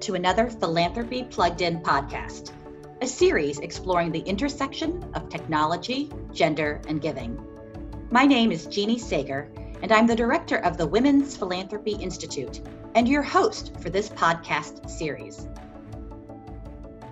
to 0.00 0.14
another 0.14 0.48
Philanthropy 0.48 1.24
Plugged 1.24 1.60
In 1.60 1.80
podcast, 1.80 2.52
a 3.02 3.06
series 3.06 3.58
exploring 3.58 4.10
the 4.10 4.20
intersection 4.20 5.04
of 5.12 5.28
technology, 5.28 6.10
gender, 6.32 6.80
and 6.88 7.02
giving. 7.02 7.38
My 8.10 8.24
name 8.24 8.50
is 8.50 8.64
Jeannie 8.64 8.98
Sager, 8.98 9.52
and 9.82 9.92
I'm 9.92 10.06
the 10.06 10.16
director 10.16 10.56
of 10.56 10.78
the 10.78 10.86
Women's 10.86 11.36
Philanthropy 11.36 11.92
Institute 11.92 12.62
and 12.94 13.06
your 13.06 13.22
host 13.22 13.78
for 13.80 13.90
this 13.90 14.08
podcast 14.08 14.88
series. 14.88 15.46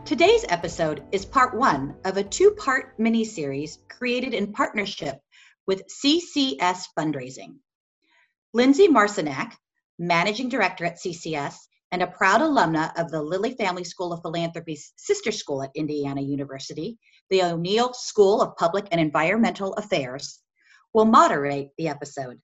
Today's 0.07 0.47
episode 0.49 1.05
is 1.13 1.27
part 1.27 1.55
one 1.55 1.95
of 2.07 2.17
a 2.17 2.25
two 2.25 2.53
part 2.53 2.99
mini 2.99 3.25
series 3.25 3.79
created 3.91 4.33
in 4.33 4.55
partnership 4.55 5.21
with 5.67 5.83
CCS 5.89 6.85
Fundraising. 6.99 7.57
Lindsay 8.55 8.89
Marcinak, 8.89 9.53
Managing 9.99 10.49
Director 10.49 10.87
at 10.87 10.97
CCS 10.97 11.68
and 11.93 12.03
a 12.03 12.07
proud 12.07 12.41
alumna 12.41 12.93
of 12.99 13.11
the 13.11 13.23
Lilly 13.23 13.55
Family 13.55 13.85
School 13.85 14.13
of 14.13 14.21
Philanthropy's 14.23 14.93
sister 14.97 15.33
school 15.33 15.63
at 15.63 15.71
Indiana 15.75 16.21
University, 16.21 16.99
the 17.31 17.43
O'Neill 17.43 17.93
School 17.95 18.43
of 18.43 18.57
Public 18.57 18.87
and 18.91 19.01
Environmental 19.01 19.75
Affairs, 19.75 20.41
will 20.93 21.05
moderate 21.05 21.69
the 21.79 21.89
episode. 21.89 22.41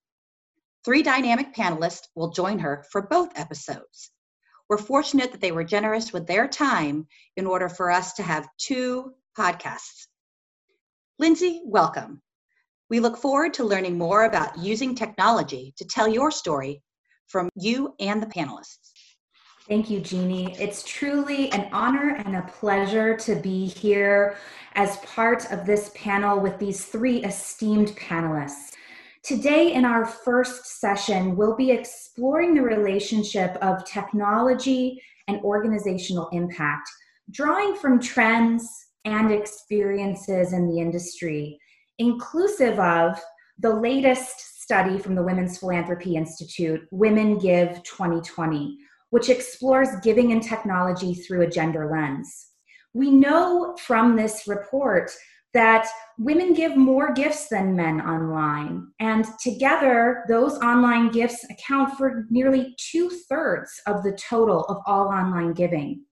Three 0.85 1.03
dynamic 1.03 1.55
panelists 1.55 2.09
will 2.15 2.31
join 2.31 2.59
her 2.59 2.85
for 2.91 3.03
both 3.03 3.39
episodes. 3.39 4.11
We're 4.69 4.79
fortunate 4.79 5.33
that 5.33 5.41
they 5.41 5.53
were 5.53 5.65
generous 5.65 6.13
with 6.13 6.27
their 6.27 6.49
time 6.49 7.07
in 7.37 7.47
order 7.47 7.69
for 7.69 7.91
us 7.91 8.15
to 8.15 8.23
have 8.23 8.49
two 8.59 9.13
podcasts. 9.37 10.07
Lindsay, 11.19 11.61
welcome. 11.65 12.23
We 12.91 13.01
look 13.01 13.17
forward 13.17 13.55
to 13.55 13.65
learning 13.65 13.99
more 13.99 14.25
about 14.25 14.59
using 14.59 14.95
technology 14.95 15.75
to 15.77 15.85
tell 15.85 16.09
your 16.09 16.31
story 16.31 16.83
from 17.27 17.49
you 17.55 17.95
and 18.01 18.23
the 18.23 18.27
panelists. 18.27 18.94
Thank 19.69 19.89
you, 19.89 20.01
Jeannie. 20.01 20.55
It's 20.61 20.83
truly 20.83 21.51
an 21.53 21.71
honor 21.73 22.23
and 22.27 22.37
a 22.37 22.43
pleasure 22.43 23.17
to 23.17 23.35
be 23.35 23.67
here 23.67 24.37
as 24.75 24.99
part 24.99 25.51
of 25.51 25.65
this 25.65 25.91
panel 25.95 26.39
with 26.39 26.59
these 26.59 26.85
three 26.85 27.25
esteemed 27.25 27.89
panelists. 27.97 28.73
Today, 29.23 29.73
in 29.73 29.87
our 29.87 30.05
first 30.05 30.81
session, 30.81 31.35
we'll 31.35 31.57
be 31.57 31.71
exploring 31.71 32.53
the 32.53 32.61
relationship 32.61 33.57
of 33.63 33.87
technology 33.87 35.03
and 35.29 35.41
organizational 35.41 36.29
impact, 36.33 36.87
drawing 37.31 37.75
from 37.75 37.99
trends 37.99 38.69
and 39.07 39.33
experiences 39.33 40.53
in 40.53 40.69
the 40.69 40.79
industry, 40.79 41.59
inclusive 41.99 42.79
of 42.79 43.19
the 43.61 43.75
latest 43.75 44.61
study 44.61 44.99
from 44.99 45.15
the 45.15 45.23
Women's 45.23 45.57
Philanthropy 45.57 46.17
Institute, 46.17 46.87
Women 46.91 47.39
Give 47.39 47.83
2020 47.85 48.77
which 49.15 49.29
explores 49.29 49.91
giving 50.03 50.33
and 50.33 50.43
technology 50.43 51.15
through 51.15 51.43
a 51.43 51.49
gender 51.49 51.89
lens. 51.89 52.49
We 52.95 53.13
know 53.13 53.77
from 53.81 54.17
this 54.17 54.49
report 54.49 55.13
that 55.53 55.87
women 56.19 56.53
give 56.53 56.77
more 56.77 57.13
gifts 57.13 57.47
than 57.47 57.77
men 57.77 58.01
online. 58.01 58.89
And 58.99 59.25
together, 59.41 60.25
those 60.27 60.59
online 60.59 61.13
gifts 61.13 61.47
account 61.49 61.97
for 61.97 62.27
nearly 62.29 62.75
two 62.77 63.09
thirds 63.29 63.71
of 63.87 64.03
the 64.03 64.19
total 64.29 64.65
of 64.65 64.79
all 64.85 65.07
online 65.07 65.53
giving. 65.53 66.03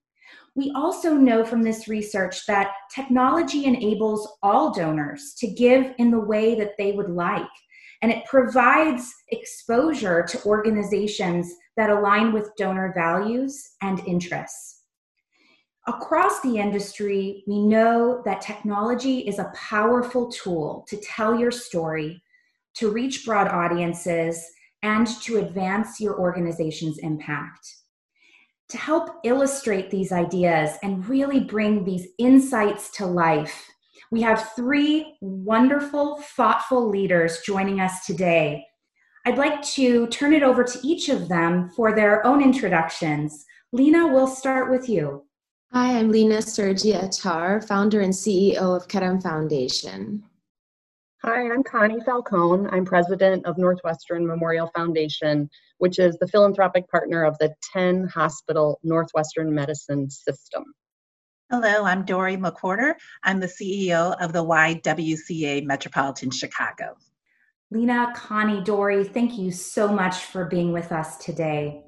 We 0.55 0.71
also 0.73 1.13
know 1.13 1.43
from 1.43 1.61
this 1.61 1.89
research 1.89 2.45
that 2.45 2.71
technology 2.95 3.65
enables 3.65 4.31
all 4.41 4.73
donors 4.73 5.33
to 5.39 5.47
give 5.47 5.93
in 5.97 6.09
the 6.09 6.21
way 6.21 6.55
that 6.55 6.77
they 6.77 6.93
would 6.93 7.09
like 7.09 7.43
and 8.03 8.11
it 8.11 8.25
provides 8.25 9.15
exposure 9.29 10.23
to 10.23 10.43
organizations 10.43 11.49
that 11.77 11.89
align 11.89 12.33
with 12.33 12.51
donor 12.57 12.91
values 12.93 13.71
and 13.81 14.05
interests. 14.05 14.81
Across 15.87 16.41
the 16.41 16.57
industry, 16.57 17.45
we 17.47 17.65
know 17.65 18.21
that 18.25 18.41
technology 18.41 19.19
is 19.19 19.39
a 19.39 19.51
powerful 19.55 20.29
tool 20.29 20.85
to 20.89 20.97
tell 20.97 21.39
your 21.39 21.49
story, 21.49 22.21
to 22.75 22.91
reach 22.91 23.25
broad 23.25 23.47
audiences, 23.47 24.45
and 24.81 25.07
to 25.21 25.37
advance 25.37 26.01
your 26.01 26.19
organization's 26.19 26.97
impact. 26.99 27.65
To 28.67 28.77
help 28.77 29.11
illustrate 29.23 29.89
these 29.89 30.11
ideas 30.11 30.71
and 30.83 31.07
really 31.07 31.39
bring 31.39 31.85
these 31.85 32.07
insights 32.17 32.91
to 32.97 33.05
life, 33.05 33.72
we 34.13 34.21
have 34.21 34.51
three 34.55 35.17
wonderful, 35.21 36.21
thoughtful 36.37 36.87
leaders 36.87 37.39
joining 37.43 37.79
us 37.79 38.05
today. 38.05 38.63
I'd 39.25 39.39
like 39.39 39.63
to 39.69 40.05
turn 40.07 40.33
it 40.33 40.43
over 40.43 40.63
to 40.63 40.79
each 40.83 41.09
of 41.09 41.27
them 41.27 41.71
for 41.71 41.95
their 41.95 42.23
own 42.23 42.39
introductions. 42.39 43.43
Lena, 43.71 44.05
we'll 44.05 44.27
start 44.27 44.69
with 44.69 44.87
you. 44.87 45.25
Hi, 45.71 45.97
I'm 45.97 46.11
Lena 46.11 46.37
Sergie 46.37 46.93
Attar, 46.93 47.61
founder 47.61 48.01
and 48.01 48.13
CEO 48.13 48.77
of 48.77 48.87
Karam 48.87 49.19
Foundation. 49.19 50.23
Hi, 51.23 51.51
I'm 51.51 51.63
Connie 51.63 52.01
Falcone. 52.05 52.69
I'm 52.71 52.85
president 52.85 53.47
of 53.47 53.57
Northwestern 53.57 54.27
Memorial 54.27 54.69
Foundation, 54.75 55.49
which 55.79 55.97
is 55.97 56.15
the 56.19 56.27
philanthropic 56.27 56.87
partner 56.87 57.23
of 57.23 57.35
the 57.39 57.51
10 57.73 58.09
hospital 58.09 58.79
Northwestern 58.83 59.51
Medicine 59.51 60.07
System. 60.07 60.65
Hello, 61.53 61.85
I'm 61.85 62.03
Dorri 62.03 62.35
McWhorter. 62.35 62.95
I'm 63.21 63.39
the 63.39 63.45
CEO 63.45 64.19
of 64.19 64.33
the 64.33 64.43
YWCA 64.43 65.63
Metropolitan 65.63 66.31
Chicago. 66.31 66.97
Lena, 67.69 68.11
Connie, 68.15 68.61
Dorri, 68.61 69.07
thank 69.07 69.37
you 69.37 69.51
so 69.51 69.87
much 69.87 70.15
for 70.15 70.45
being 70.45 70.71
with 70.71 70.91
us 70.91 71.17
today. 71.17 71.83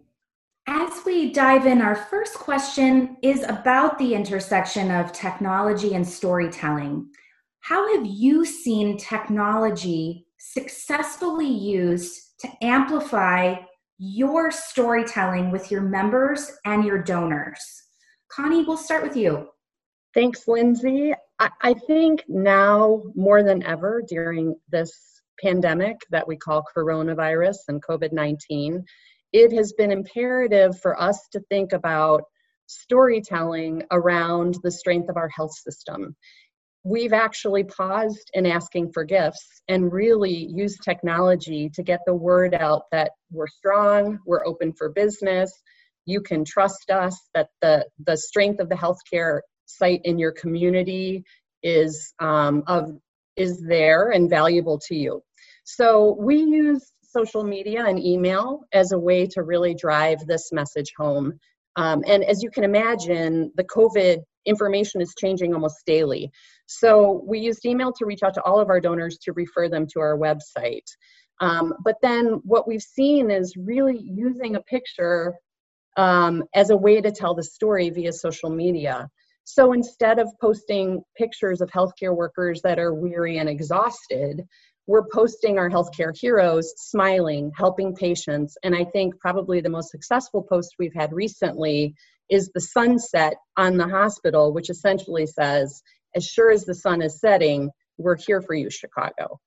As 0.68 1.04
we 1.04 1.32
dive 1.32 1.66
in, 1.66 1.82
our 1.82 1.96
first 1.96 2.36
question 2.36 3.18
is 3.24 3.42
about 3.42 3.98
the 3.98 4.14
intersection 4.14 4.92
of 4.92 5.12
technology 5.12 5.96
and 5.96 6.08
storytelling. 6.08 7.10
How 7.62 7.98
have 7.98 8.06
you 8.06 8.46
seen 8.46 9.00
technology 9.00 10.28
successfully 10.38 11.50
used 11.50 12.40
to 12.42 12.50
amplify 12.62 13.56
your 13.98 14.52
storytelling 14.52 15.50
with 15.50 15.72
your 15.72 15.82
members 15.82 16.52
and 16.66 16.86
your 16.86 17.02
donors? 17.02 17.82
Connie, 18.30 18.64
we'll 18.64 18.78
start 18.78 19.02
with 19.02 19.18
you. 19.18 19.50
Thanks, 20.16 20.48
Lindsay. 20.48 21.14
I, 21.40 21.74
think 21.74 22.24
now 22.30 23.04
more 23.16 23.44
than 23.44 23.62
ever 23.64 24.02
during 24.08 24.56
this 24.70 25.22
pandemic 25.44 25.98
that 26.10 26.26
we 26.26 26.38
call 26.38 26.64
coronavirus 26.76 27.58
and 27.68 27.84
COVID 27.84 28.14
19, 28.14 28.82
it 29.34 29.52
has 29.52 29.74
been 29.74 29.92
imperative 29.92 30.80
for 30.80 30.98
us 30.98 31.20
to 31.34 31.42
think 31.50 31.74
about 31.74 32.24
storytelling 32.68 33.84
around 33.92 34.58
the 34.64 34.72
strength 34.72 35.10
of 35.10 35.18
our 35.18 35.28
health 35.28 35.54
system. 35.54 36.16
We've 36.86 37.12
actually 37.12 37.66
paused 37.66 38.32
in 38.34 38.46
asking 38.46 38.94
for 38.94 39.04
gifts 39.04 39.64
and 39.68 39.92
really 39.92 40.48
used 40.50 40.82
technology 40.82 41.70
to 41.72 41.84
get 41.84 42.00
the 42.06 42.16
word 42.16 42.54
out 42.54 42.84
that 42.94 43.12
we're 43.34 43.48
strong, 43.48 44.20
we're 44.26 44.48
open 44.48 44.72
for 44.72 44.88
business, 44.88 45.52
you 46.06 46.22
can 46.22 46.46
trust 46.46 46.90
us, 46.90 47.20
that 47.34 47.50
the, 47.62 47.86
the 48.06 48.16
strength 48.16 48.62
of 48.62 48.70
the 48.70 48.76
healthcare 48.76 49.42
site 49.66 50.02
in 50.04 50.18
your 50.18 50.32
community 50.32 51.24
is 51.64 52.14
um, 52.20 52.64
of 52.68 52.92
is 53.36 53.62
there 53.62 54.12
and 54.12 54.30
valuable 54.30 54.80
to 54.88 54.96
you. 54.96 55.22
So 55.66 56.16
we 56.20 56.38
use 56.38 56.92
social 57.04 57.44
media 57.44 57.86
and 57.86 58.00
email 58.00 58.62
as 58.74 58.92
a 58.92 59.00
way 59.00 59.26
to 59.28 59.44
really 59.44 59.74
drive 59.74 60.20
this 60.26 60.52
message 60.52 60.92
home. 60.98 61.40
Um, 61.76 62.04
and 62.08 62.24
as 62.24 62.44
you 62.44 62.50
can 62.50 62.64
imagine, 62.64 63.52
the 63.56 63.64
COVID 63.64 64.20
information 64.46 65.02
is 65.02 65.14
changing 65.18 65.54
almost 65.54 65.86
daily. 65.86 66.32
So 66.68 67.24
we 67.26 67.40
used 67.40 67.66
email 67.66 67.92
to 67.94 68.06
reach 68.06 68.24
out 68.24 68.34
to 68.36 68.44
all 68.44 68.60
of 68.60 68.70
our 68.70 68.80
donors 68.80 69.18
to 69.24 69.34
refer 69.34 69.70
them 69.70 69.88
to 69.94 70.00
our 70.00 70.18
website. 70.18 70.88
Um, 71.42 71.74
but 71.84 71.96
then 72.02 72.42
what 72.44 72.68
we've 72.68 72.82
seen 72.82 73.30
is 73.30 73.56
really 73.58 74.00
using 74.00 74.56
a 74.56 74.62
picture 74.62 75.34
um, 75.98 76.44
as 76.54 76.70
a 76.70 76.78
way 76.78 77.02
to 77.02 77.12
tell 77.12 77.34
the 77.34 77.44
story 77.44 77.90
via 77.90 78.14
social 78.14 78.50
media. 78.50 79.10
So 79.46 79.74
instead 79.74 80.20
of 80.20 80.28
posting 80.42 81.02
pictures 81.16 81.62
of 81.62 81.70
healthcare 81.70 82.16
workers 82.16 82.62
that 82.64 82.80
are 82.80 82.94
weary 82.94 83.38
and 83.38 83.48
exhausted, 83.48 84.44
we're 84.88 85.08
posting 85.14 85.58
our 85.58 85.70
healthcare 85.70 86.16
heroes 86.16 86.74
smiling, 86.78 87.52
helping 87.56 87.96
patients. 87.96 88.58
And 88.64 88.76
I 88.76 88.84
think 88.86 89.20
probably 89.20 89.62
the 89.62 89.70
most 89.70 89.92
successful 89.92 90.44
post 90.44 90.76
we've 90.78 90.94
had 90.96 91.14
recently 91.14 91.96
is 92.30 92.52
the 92.54 92.62
sunset 92.62 93.36
on 93.56 93.78
the 93.78 93.88
hospital, 93.88 94.52
which 94.52 94.70
essentially 94.70 95.28
says, 95.28 95.82
as 96.16 96.26
sure 96.26 96.52
as 96.52 96.66
the 96.66 96.76
sun 96.76 97.02
is 97.02 97.20
setting, 97.20 97.70
we're 97.98 98.18
here 98.18 98.42
for 98.42 98.56
you, 98.56 98.70
Chicago. 98.70 99.40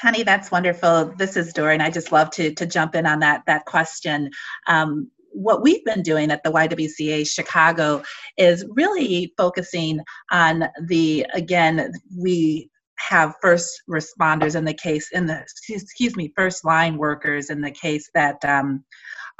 Connie, 0.00 0.22
that's 0.22 0.50
wonderful. 0.50 1.12
This 1.16 1.36
is 1.36 1.52
Dorri, 1.52 1.74
and 1.74 1.82
I 1.82 1.90
just 1.90 2.12
love 2.12 2.30
to 2.32 2.54
to 2.54 2.66
jump 2.66 2.94
in 2.94 3.06
on 3.06 3.20
that 3.20 3.42
that 3.46 3.64
question. 3.64 4.30
Um, 4.66 5.10
what 5.36 5.62
we've 5.62 5.84
been 5.84 6.02
doing 6.02 6.30
at 6.30 6.42
the 6.42 6.50
YWCA 6.50 7.28
Chicago 7.28 8.02
is 8.38 8.64
really 8.70 9.34
focusing 9.36 10.00
on 10.30 10.64
the, 10.86 11.26
again, 11.34 11.92
we 12.16 12.70
have 12.98 13.34
first 13.42 13.82
responders 13.88 14.56
in 14.56 14.64
the 14.64 14.72
case 14.72 15.10
in 15.12 15.26
the 15.26 15.44
excuse 15.68 16.16
me 16.16 16.32
first 16.34 16.64
line 16.64 16.96
workers 16.96 17.50
in 17.50 17.60
the 17.60 17.70
case 17.70 18.08
that 18.14 18.42
um, 18.46 18.82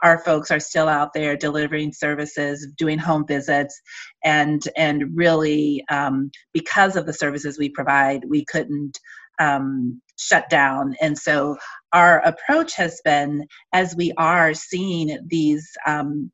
our 0.02 0.18
folks 0.18 0.50
are 0.50 0.60
still 0.60 0.88
out 0.88 1.14
there 1.14 1.36
delivering 1.36 1.92
services, 1.92 2.66
doing 2.76 2.98
home 2.98 3.26
visits, 3.26 3.80
and 4.24 4.62
and 4.76 5.04
really 5.14 5.82
um, 5.90 6.30
because 6.52 6.96
of 6.96 7.06
the 7.06 7.14
services 7.14 7.58
we 7.58 7.70
provide, 7.70 8.24
we 8.28 8.44
couldn't 8.44 8.98
um, 9.38 10.00
shut 10.18 10.48
down. 10.48 10.94
And 11.00 11.16
so 11.16 11.56
our 11.92 12.20
approach 12.20 12.74
has 12.76 13.00
been 13.04 13.46
as 13.72 13.94
we 13.96 14.12
are 14.16 14.54
seeing 14.54 15.18
these 15.28 15.68
um, 15.86 16.30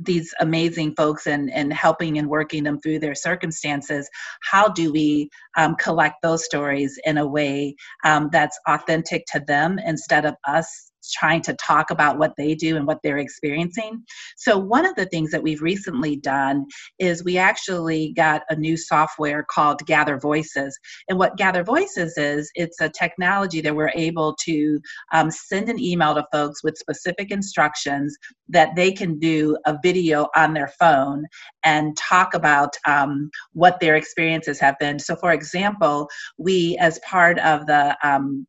these 0.00 0.34
amazing 0.40 0.92
folks 0.96 1.28
and, 1.28 1.52
and 1.52 1.72
helping 1.72 2.18
and 2.18 2.28
working 2.28 2.64
them 2.64 2.80
through 2.80 2.98
their 2.98 3.14
circumstances 3.14 4.10
how 4.42 4.68
do 4.68 4.92
we 4.92 5.28
um, 5.56 5.76
collect 5.76 6.16
those 6.20 6.44
stories 6.44 6.98
in 7.04 7.18
a 7.18 7.26
way 7.26 7.74
um, 8.04 8.28
that's 8.32 8.58
authentic 8.66 9.24
to 9.26 9.40
them 9.46 9.78
instead 9.86 10.24
of 10.24 10.34
us 10.48 10.90
trying 11.12 11.42
to 11.42 11.54
talk 11.54 11.90
about 11.90 12.18
what 12.18 12.34
they 12.36 12.54
do 12.54 12.76
and 12.76 12.86
what 12.86 12.98
they're 13.02 13.18
experiencing. 13.18 14.04
So, 14.36 14.58
one 14.58 14.86
of 14.86 14.94
the 14.96 15.06
things 15.06 15.30
that 15.30 15.42
we've 15.42 15.62
recently 15.62 16.16
done 16.16 16.66
is 16.98 17.24
we 17.24 17.38
actually 17.38 18.12
got 18.16 18.42
a 18.50 18.56
new 18.56 18.76
software 18.76 19.44
called 19.48 19.84
Gather 19.86 20.18
Voices. 20.18 20.78
And 21.08 21.18
what 21.18 21.36
Gather 21.36 21.64
Voices 21.64 22.16
is, 22.16 22.50
it's 22.54 22.80
a 22.80 22.88
technology 22.88 23.60
that 23.60 23.74
we're 23.74 23.92
able 23.94 24.34
to 24.44 24.80
um, 25.12 25.30
send 25.30 25.68
an 25.68 25.78
email 25.78 26.14
to 26.14 26.26
folks 26.32 26.62
with 26.62 26.78
specific 26.78 27.30
instructions 27.30 28.16
that 28.48 28.74
they 28.76 28.92
can 28.92 29.18
do 29.18 29.56
a 29.66 29.76
video 29.82 30.28
on 30.36 30.52
their 30.52 30.68
phone 30.78 31.24
and 31.64 31.96
talk 31.96 32.34
about 32.34 32.76
um, 32.86 33.30
what 33.52 33.80
their 33.80 33.96
experiences 33.96 34.60
have 34.60 34.78
been. 34.78 34.98
So, 34.98 35.16
for 35.16 35.32
example, 35.32 36.08
we, 36.38 36.76
as 36.78 36.98
part 37.00 37.38
of 37.40 37.66
the 37.66 37.96
um, 38.02 38.46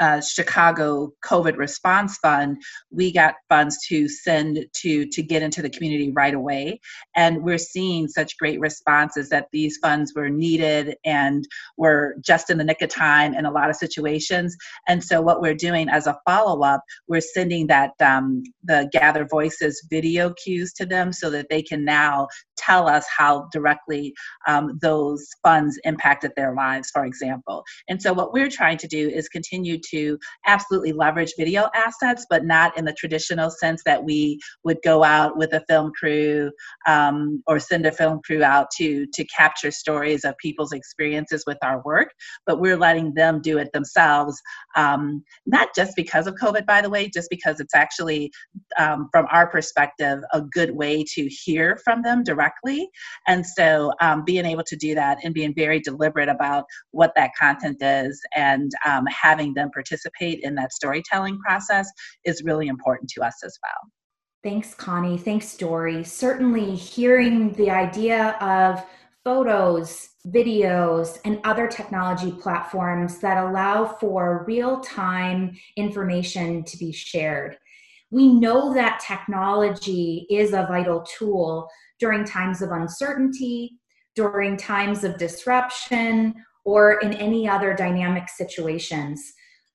uh, 0.00 0.20
Chicago 0.20 1.12
COVID 1.24 1.56
Response 1.56 2.18
Fund, 2.18 2.58
we 2.90 3.12
got 3.12 3.34
funds 3.48 3.78
to 3.88 4.08
send 4.08 4.66
to 4.82 5.06
to 5.06 5.22
get 5.22 5.42
into 5.42 5.62
the 5.62 5.70
community 5.70 6.12
right 6.12 6.34
away, 6.34 6.80
and 7.14 7.42
we're 7.42 7.58
seeing 7.58 8.08
such 8.08 8.36
great 8.38 8.60
responses 8.60 9.28
that 9.30 9.48
these 9.52 9.78
funds 9.78 10.12
were 10.14 10.28
needed 10.28 10.96
and 11.04 11.46
were 11.76 12.16
just 12.24 12.50
in 12.50 12.58
the 12.58 12.64
nick 12.64 12.82
of 12.82 12.90
time 12.90 13.34
in 13.34 13.46
a 13.46 13.50
lot 13.50 13.70
of 13.70 13.76
situations. 13.76 14.56
And 14.88 15.02
so, 15.02 15.20
what 15.20 15.40
we're 15.40 15.54
doing 15.54 15.88
as 15.88 16.06
a 16.06 16.18
follow 16.26 16.62
up, 16.62 16.82
we're 17.08 17.20
sending 17.20 17.66
that 17.68 17.92
um, 18.00 18.42
the 18.64 18.88
Gather 18.92 19.26
Voices 19.26 19.86
video 19.90 20.32
cues 20.34 20.72
to 20.74 20.86
them 20.86 21.12
so 21.12 21.30
that 21.30 21.48
they 21.50 21.62
can 21.62 21.84
now 21.84 22.28
tell 22.56 22.88
us 22.88 23.06
how 23.14 23.48
directly 23.52 24.14
um, 24.46 24.78
those 24.80 25.26
funds 25.42 25.78
impacted 25.84 26.32
their 26.36 26.54
lives, 26.54 26.90
for 26.90 27.04
example. 27.04 27.64
And 27.88 28.00
so, 28.00 28.12
what 28.12 28.32
we're 28.32 28.50
trying 28.50 28.78
to 28.78 28.88
do 28.88 29.08
is 29.08 29.28
continue 29.28 29.78
to 29.90 30.18
absolutely 30.46 30.92
leverage 30.92 31.34
video 31.38 31.68
assets, 31.74 32.26
but 32.28 32.44
not 32.44 32.76
in 32.78 32.84
the 32.84 32.92
traditional 32.92 33.50
sense 33.50 33.82
that 33.84 34.02
we 34.02 34.38
would 34.64 34.78
go 34.82 35.04
out 35.04 35.36
with 35.36 35.52
a 35.52 35.64
film 35.68 35.92
crew 35.98 36.50
um, 36.86 37.42
or 37.46 37.58
send 37.58 37.86
a 37.86 37.92
film 37.92 38.20
crew 38.24 38.42
out 38.42 38.70
to 38.76 39.06
to 39.12 39.24
capture 39.24 39.70
stories 39.70 40.24
of 40.24 40.36
people's 40.38 40.72
experiences 40.72 41.44
with 41.46 41.58
our 41.62 41.82
work. 41.84 42.12
But 42.46 42.60
we're 42.60 42.76
letting 42.76 43.14
them 43.14 43.40
do 43.40 43.58
it 43.58 43.72
themselves, 43.72 44.40
um, 44.76 45.22
not 45.46 45.68
just 45.74 45.94
because 45.96 46.26
of 46.26 46.34
COVID, 46.34 46.66
by 46.66 46.82
the 46.82 46.90
way, 46.90 47.08
just 47.08 47.30
because 47.30 47.60
it's 47.60 47.74
actually, 47.74 48.30
um, 48.78 49.08
from 49.12 49.26
our 49.30 49.46
perspective, 49.46 50.20
a 50.32 50.40
good 50.40 50.70
way 50.70 51.04
to 51.14 51.28
hear 51.28 51.78
from 51.84 52.02
them 52.02 52.22
directly. 52.22 52.45
And 53.26 53.46
so, 53.46 53.92
um, 54.00 54.24
being 54.24 54.44
able 54.44 54.64
to 54.64 54.76
do 54.76 54.94
that 54.94 55.18
and 55.24 55.34
being 55.34 55.54
very 55.54 55.80
deliberate 55.80 56.28
about 56.28 56.64
what 56.90 57.12
that 57.16 57.30
content 57.38 57.78
is 57.80 58.20
and 58.34 58.72
um, 58.84 59.06
having 59.06 59.54
them 59.54 59.70
participate 59.70 60.40
in 60.42 60.54
that 60.56 60.72
storytelling 60.72 61.38
process 61.40 61.90
is 62.24 62.42
really 62.44 62.68
important 62.68 63.10
to 63.10 63.22
us 63.22 63.36
as 63.44 63.58
well. 63.62 63.90
Thanks, 64.42 64.74
Connie. 64.74 65.18
Thanks, 65.18 65.56
Dorri. 65.56 66.06
Certainly, 66.06 66.76
hearing 66.76 67.52
the 67.54 67.70
idea 67.70 68.36
of 68.40 68.84
photos, 69.24 70.10
videos, 70.28 71.18
and 71.24 71.40
other 71.42 71.66
technology 71.66 72.30
platforms 72.30 73.18
that 73.18 73.44
allow 73.44 73.84
for 73.84 74.44
real 74.46 74.78
time 74.80 75.58
information 75.76 76.62
to 76.62 76.78
be 76.78 76.92
shared. 76.92 77.56
We 78.12 78.28
know 78.28 78.72
that 78.74 79.02
technology 79.04 80.28
is 80.30 80.52
a 80.52 80.66
vital 80.68 81.04
tool 81.18 81.68
during 81.98 82.24
times 82.24 82.62
of 82.62 82.70
uncertainty, 82.70 83.78
during 84.14 84.56
times 84.56 85.04
of 85.04 85.18
disruption, 85.18 86.34
or 86.64 86.98
in 87.00 87.12
any 87.14 87.48
other 87.48 87.74
dynamic 87.74 88.28
situations. 88.28 89.22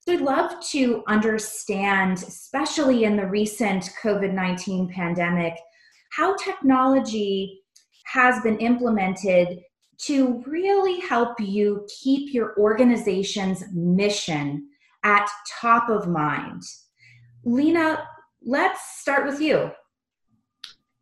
So 0.02 0.14
I'd 0.14 0.22
love 0.22 0.52
to 0.72 1.04
understand, 1.08 2.18
especially 2.18 3.04
in 3.04 3.16
the 3.16 3.28
recent 3.28 3.90
COVID 4.04 4.34
19 4.34 4.90
pandemic, 4.90 5.54
how 6.12 6.36
technology 6.36 7.62
has 8.06 8.42
been 8.42 8.58
implemented 8.58 9.60
to 10.06 10.44
really 10.48 11.00
help 11.02 11.40
you 11.40 11.88
keep 12.02 12.34
your 12.34 12.56
organization's 12.58 13.64
mission 13.74 14.68
at 15.04 15.30
top 15.62 15.90
of 15.90 16.08
mind. 16.08 16.64
Lena, 17.46 18.04
let's 18.44 18.80
start 19.00 19.26
with 19.26 19.40
you. 19.40 19.72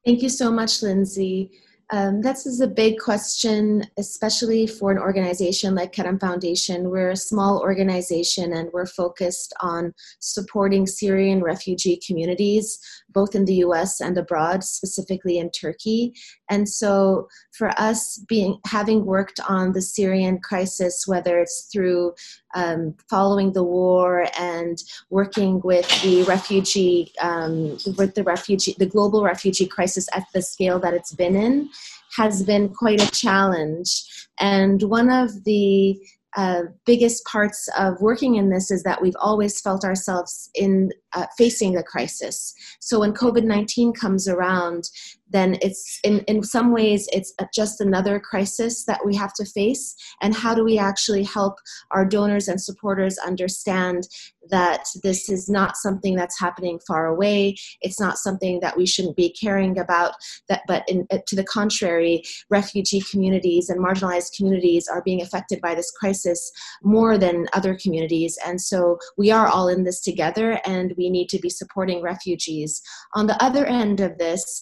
Thank 0.05 0.21
you 0.21 0.29
so 0.29 0.51
much, 0.51 0.81
Lindsay. 0.81 1.51
Um, 1.91 2.21
this 2.21 2.45
is 2.45 2.61
a 2.61 2.67
big 2.67 2.99
question, 2.99 3.83
especially 3.97 4.67
for 4.67 4.91
an 4.91 4.99
organization 4.99 5.73
like 5.73 5.91
Karam 5.91 6.19
Foundation. 6.19 6.91
We're 6.91 7.09
a 7.09 7.15
small 7.15 7.59
organization 7.61 8.53
and 8.53 8.69
we're 8.71 8.85
focused 8.85 9.55
on 9.61 9.95
supporting 10.19 10.85
Syrian 10.85 11.41
refugee 11.41 11.99
communities, 12.05 12.77
both 13.09 13.33
in 13.33 13.45
the 13.45 13.55
US 13.65 14.01
and 14.01 14.15
abroad, 14.19 14.63
specifically 14.63 15.39
in 15.39 15.49
Turkey. 15.49 16.13
And 16.47 16.69
so 16.69 17.27
for 17.53 17.69
us 17.79 18.23
being 18.27 18.59
having 18.67 19.03
worked 19.03 19.39
on 19.49 19.73
the 19.73 19.81
Syrian 19.81 20.39
crisis, 20.41 21.05
whether 21.07 21.39
it's 21.39 21.69
through 21.73 22.13
um, 22.55 22.95
following 23.09 23.53
the 23.53 23.63
war 23.63 24.27
and 24.39 24.83
working 25.09 25.61
with 25.61 25.87
the 26.01 26.23
refugee, 26.23 27.11
um, 27.19 27.77
with 27.97 28.15
the 28.15 28.23
refugee, 28.23 28.75
the 28.77 28.85
global 28.85 29.23
refugee 29.23 29.67
crisis 29.67 30.07
at 30.13 30.25
the 30.33 30.41
scale 30.41 30.79
that 30.79 30.93
it's 30.93 31.13
been 31.13 31.35
in, 31.35 31.69
has 32.15 32.43
been 32.43 32.69
quite 32.69 33.01
a 33.01 33.11
challenge. 33.11 34.27
And 34.39 34.81
one 34.83 35.09
of 35.09 35.43
the 35.43 35.99
uh, 36.37 36.63
biggest 36.85 37.25
parts 37.25 37.67
of 37.77 37.99
working 38.01 38.35
in 38.35 38.49
this 38.49 38.69
is 38.69 38.83
that 38.83 39.01
we've 39.01 39.15
always 39.19 39.59
felt 39.59 39.83
ourselves 39.83 40.49
in 40.53 40.91
uh, 41.13 41.25
facing 41.37 41.75
a 41.75 41.83
crisis. 41.83 42.53
So 42.79 42.99
when 42.99 43.13
COVID 43.13 43.43
19 43.43 43.93
comes 43.93 44.27
around, 44.27 44.89
then 45.29 45.57
it's 45.61 45.99
in, 46.03 46.19
in 46.21 46.43
some 46.43 46.71
ways 46.71 47.07
it's 47.11 47.33
just 47.53 47.81
another 47.81 48.19
crisis 48.19 48.85
that 48.85 49.05
we 49.05 49.15
have 49.15 49.33
to 49.33 49.45
face. 49.45 49.95
And 50.21 50.33
how 50.33 50.55
do 50.55 50.63
we 50.63 50.77
actually 50.77 51.23
help 51.23 51.55
our 51.91 52.05
donors 52.05 52.47
and 52.47 52.61
supporters 52.61 53.17
understand 53.17 54.07
that 54.49 54.85
this 55.03 55.29
is 55.29 55.47
not 55.47 55.77
something 55.77 56.15
that's 56.15 56.39
happening 56.39 56.79
far 56.87 57.07
away? 57.07 57.55
It's 57.81 57.99
not 57.99 58.17
something 58.17 58.59
that 58.61 58.75
we 58.75 58.85
shouldn't 58.85 59.15
be 59.15 59.29
caring 59.29 59.77
about 59.77 60.13
that 60.47 60.63
but 60.67 60.83
in, 60.87 61.05
uh, 61.11 61.19
to 61.27 61.35
the 61.35 61.43
contrary 61.43 62.23
refugee 62.49 63.01
communities 63.11 63.69
and 63.69 63.83
marginalized 63.83 64.35
communities 64.35 64.87
are 64.87 65.03
being 65.03 65.21
affected 65.21 65.61
by 65.61 65.75
this 65.75 65.91
crisis 65.91 66.51
more 66.83 67.17
than 67.17 67.47
other 67.53 67.77
communities. 67.81 68.37
And 68.45 68.59
so 68.59 68.97
we 69.17 69.31
are 69.31 69.47
all 69.47 69.67
in 69.67 69.83
this 69.83 70.01
together 70.01 70.59
and 70.65 70.93
we 70.97 71.09
need 71.09 71.29
to 71.29 71.39
be 71.39 71.49
supporting 71.49 72.01
refugees. 72.01 72.81
On 73.13 73.27
the 73.27 73.41
other 73.43 73.65
end 73.65 73.99
of 73.99 74.17
this 74.17 74.61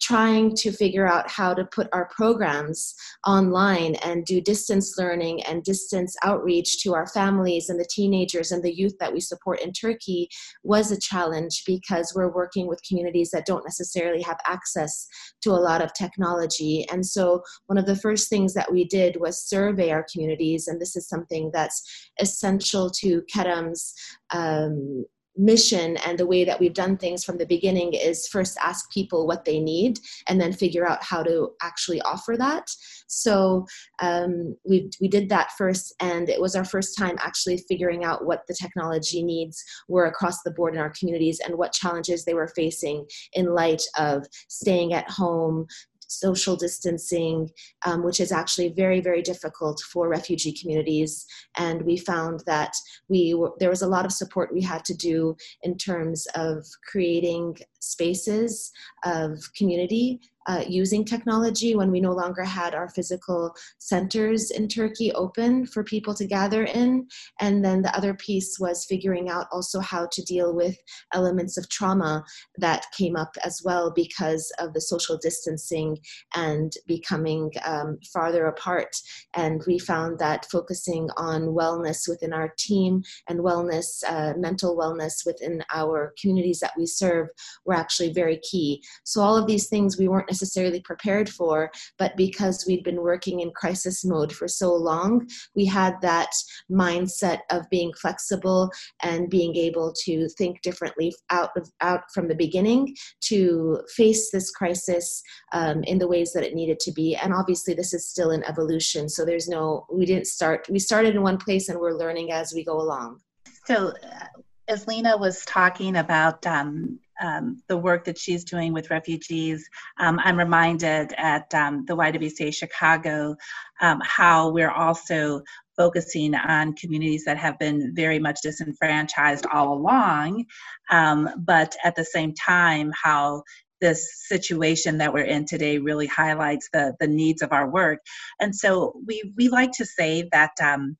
trying 0.00 0.54
to 0.54 0.72
figure 0.72 1.06
out 1.06 1.30
how 1.30 1.52
to 1.54 1.64
put 1.66 1.88
our 1.92 2.08
programs 2.08 2.94
online 3.26 3.94
and 3.96 4.24
do 4.24 4.40
distance 4.40 4.96
learning 4.98 5.42
and 5.42 5.64
distance 5.64 6.16
outreach 6.22 6.82
to 6.82 6.94
our 6.94 7.06
families 7.06 7.68
and 7.68 7.80
the 7.80 7.88
teenagers 7.90 8.52
and 8.52 8.62
the 8.62 8.74
youth 8.74 8.94
that 9.00 9.12
we 9.12 9.20
support 9.20 9.60
in 9.60 9.72
Turkey 9.72 10.28
was 10.62 10.90
a 10.90 11.00
challenge 11.00 11.62
because 11.66 12.12
we're 12.14 12.32
working 12.32 12.66
with 12.66 12.82
communities 12.88 13.30
that 13.30 13.46
don't 13.46 13.64
necessarily 13.64 14.22
have 14.22 14.38
access 14.46 15.06
to 15.42 15.50
a 15.50 15.52
lot 15.52 15.82
of 15.82 15.92
technology. 15.94 16.86
And 16.90 17.04
so, 17.04 17.42
one 17.66 17.78
of 17.78 17.86
the 17.86 17.96
first 17.96 18.28
things 18.28 18.54
that 18.54 18.72
we 18.72 18.84
did 18.84 19.16
was 19.20 19.42
survey 19.42 19.90
our 19.90 20.06
communities, 20.12 20.68
and 20.68 20.80
this 20.80 20.96
is 20.96 21.08
something 21.08 21.50
that's 21.52 21.82
essential 22.20 22.90
to 22.90 23.22
Karam's 23.32 23.94
um, 24.32 25.04
mission 25.38 25.96
and 25.98 26.18
the 26.18 26.26
way 26.26 26.44
that 26.44 26.58
we've 26.58 26.74
done 26.74 26.96
things 26.96 27.24
from 27.24 27.38
the 27.38 27.46
beginning 27.46 27.94
is 27.94 28.28
first 28.28 28.58
ask 28.60 28.90
people 28.90 29.26
what 29.26 29.44
they 29.44 29.60
need 29.60 29.98
and 30.28 30.40
then 30.40 30.52
figure 30.52 30.86
out 30.86 31.02
how 31.02 31.22
to 31.22 31.50
actually 31.62 32.00
offer 32.02 32.36
that. 32.36 32.68
So 33.06 33.66
um, 34.00 34.56
we, 34.68 34.90
we 35.00 35.08
did 35.08 35.28
that 35.30 35.52
first 35.56 35.94
and 36.00 36.28
it 36.28 36.40
was 36.40 36.54
our 36.54 36.64
first 36.64 36.98
time 36.98 37.16
actually 37.20 37.58
figuring 37.68 38.04
out 38.04 38.26
what 38.26 38.42
the 38.48 38.56
technology 38.60 39.22
needs 39.22 39.64
were 39.88 40.06
across 40.06 40.42
the 40.42 40.50
board 40.50 40.74
in 40.74 40.80
our 40.80 40.92
communities 40.98 41.40
and 41.44 41.56
what 41.56 41.72
challenges 41.72 42.24
they 42.24 42.34
were 42.34 42.48
facing 42.48 43.06
in 43.32 43.54
light 43.54 43.82
of 43.96 44.26
staying 44.48 44.92
at 44.92 45.08
home 45.08 45.66
social 46.08 46.56
distancing, 46.56 47.48
um, 47.86 48.02
which 48.02 48.18
is 48.18 48.32
actually 48.32 48.70
very, 48.70 49.00
very 49.00 49.22
difficult 49.22 49.80
for 49.92 50.08
refugee 50.08 50.52
communities. 50.52 51.26
And 51.56 51.82
we 51.82 51.96
found 51.96 52.42
that 52.46 52.72
we 53.08 53.34
were, 53.34 53.52
there 53.60 53.70
was 53.70 53.82
a 53.82 53.88
lot 53.88 54.04
of 54.04 54.12
support 54.12 54.52
we 54.52 54.62
had 54.62 54.84
to 54.86 54.94
do 54.94 55.36
in 55.62 55.76
terms 55.76 56.26
of 56.34 56.64
creating 56.90 57.58
spaces 57.80 58.70
of 59.04 59.38
community 59.56 60.20
uh, 60.48 60.64
using 60.66 61.04
technology 61.04 61.76
when 61.76 61.90
we 61.90 62.00
no 62.00 62.12
longer 62.12 62.42
had 62.42 62.74
our 62.74 62.88
physical 62.88 63.54
centers 63.78 64.50
in 64.50 64.66
Turkey 64.66 65.12
open 65.12 65.66
for 65.66 65.84
people 65.84 66.14
to 66.14 66.26
gather 66.26 66.64
in. 66.64 67.06
And 67.40 67.62
then 67.62 67.82
the 67.82 67.94
other 67.94 68.14
piece 68.14 68.58
was 68.58 68.86
figuring 68.86 69.28
out 69.28 69.46
also 69.52 69.78
how 69.80 70.08
to 70.10 70.22
deal 70.22 70.54
with 70.54 70.76
elements 71.12 71.58
of 71.58 71.68
trauma 71.68 72.24
that 72.56 72.86
came 72.96 73.14
up 73.14 73.36
as 73.44 73.60
well 73.62 73.92
because 73.94 74.50
of 74.58 74.72
the 74.72 74.80
social 74.80 75.18
distancing 75.18 75.98
and 76.34 76.72
becoming 76.86 77.50
um, 77.64 77.98
farther 78.10 78.46
apart. 78.46 78.96
And 79.34 79.62
we 79.66 79.78
found 79.78 80.18
that 80.18 80.46
focusing 80.50 81.10
on 81.18 81.48
wellness 81.48 82.08
within 82.08 82.32
our 82.32 82.54
team 82.58 83.02
and 83.28 83.40
wellness, 83.40 84.02
uh, 84.08 84.32
mental 84.38 84.78
wellness 84.78 85.26
within 85.26 85.62
our 85.74 86.14
communities 86.18 86.60
that 86.60 86.72
we 86.78 86.86
serve 86.86 87.28
were 87.68 87.74
actually 87.74 88.12
very 88.12 88.38
key. 88.38 88.82
So 89.04 89.20
all 89.20 89.36
of 89.36 89.46
these 89.46 89.68
things 89.68 89.98
we 89.98 90.08
weren't 90.08 90.30
necessarily 90.30 90.80
prepared 90.80 91.28
for, 91.28 91.70
but 91.98 92.16
because 92.16 92.64
we'd 92.66 92.82
been 92.82 93.02
working 93.02 93.40
in 93.40 93.50
crisis 93.50 94.04
mode 94.04 94.32
for 94.32 94.48
so 94.48 94.74
long, 94.74 95.28
we 95.54 95.66
had 95.66 96.00
that 96.00 96.30
mindset 96.70 97.40
of 97.50 97.68
being 97.70 97.92
flexible 97.92 98.70
and 99.02 99.28
being 99.28 99.54
able 99.54 99.92
to 100.04 100.28
think 100.38 100.62
differently 100.62 101.14
out 101.30 101.50
of 101.56 101.70
out 101.82 102.10
from 102.12 102.26
the 102.26 102.34
beginning 102.34 102.96
to 103.20 103.80
face 103.94 104.30
this 104.30 104.50
crisis 104.50 105.22
um, 105.52 105.84
in 105.84 105.98
the 105.98 106.08
ways 106.08 106.32
that 106.32 106.44
it 106.44 106.54
needed 106.54 106.80
to 106.80 106.92
be. 106.92 107.14
And 107.14 107.34
obviously, 107.34 107.74
this 107.74 107.92
is 107.92 108.08
still 108.08 108.30
an 108.30 108.44
evolution. 108.44 109.08
So 109.10 109.24
there's 109.24 109.48
no 109.48 109.86
we 109.92 110.06
didn't 110.06 110.26
start. 110.26 110.66
We 110.70 110.78
started 110.78 111.14
in 111.14 111.22
one 111.22 111.36
place, 111.36 111.68
and 111.68 111.78
we're 111.78 111.92
learning 111.92 112.32
as 112.32 112.54
we 112.54 112.64
go 112.64 112.80
along. 112.80 113.20
So, 113.66 113.88
uh, 113.88 114.26
as 114.68 114.86
Lena 114.86 115.16
was 115.16 115.44
talking 115.44 115.96
about 115.96 116.46
um, 116.46 116.98
um, 117.20 117.62
the 117.68 117.76
work 117.76 118.04
that 118.04 118.18
she's 118.18 118.44
doing 118.44 118.72
with 118.72 118.90
refugees, 118.90 119.68
um, 119.98 120.20
I'm 120.22 120.38
reminded 120.38 121.12
at 121.16 121.52
um, 121.54 121.84
the 121.86 121.96
YWCA 121.96 122.54
Chicago 122.54 123.36
um, 123.80 124.00
how 124.04 124.50
we're 124.50 124.70
also 124.70 125.42
focusing 125.76 126.34
on 126.34 126.74
communities 126.74 127.24
that 127.24 127.38
have 127.38 127.58
been 127.58 127.94
very 127.94 128.18
much 128.18 128.40
disenfranchised 128.42 129.46
all 129.52 129.74
along, 129.74 130.44
um, 130.90 131.28
but 131.38 131.76
at 131.84 131.94
the 131.94 132.04
same 132.04 132.34
time, 132.34 132.92
how 133.00 133.42
this 133.80 134.26
situation 134.26 134.98
that 134.98 135.12
we're 135.12 135.24
in 135.24 135.44
today 135.44 135.78
really 135.78 136.06
highlights 136.06 136.68
the, 136.72 136.94
the 136.98 137.06
needs 137.06 137.42
of 137.42 137.52
our 137.52 137.70
work. 137.70 138.00
And 138.40 138.54
so 138.54 138.92
we, 139.06 139.32
we 139.36 139.48
like 139.48 139.70
to 139.72 139.86
say 139.86 140.28
that 140.32 140.50
um, 140.60 140.96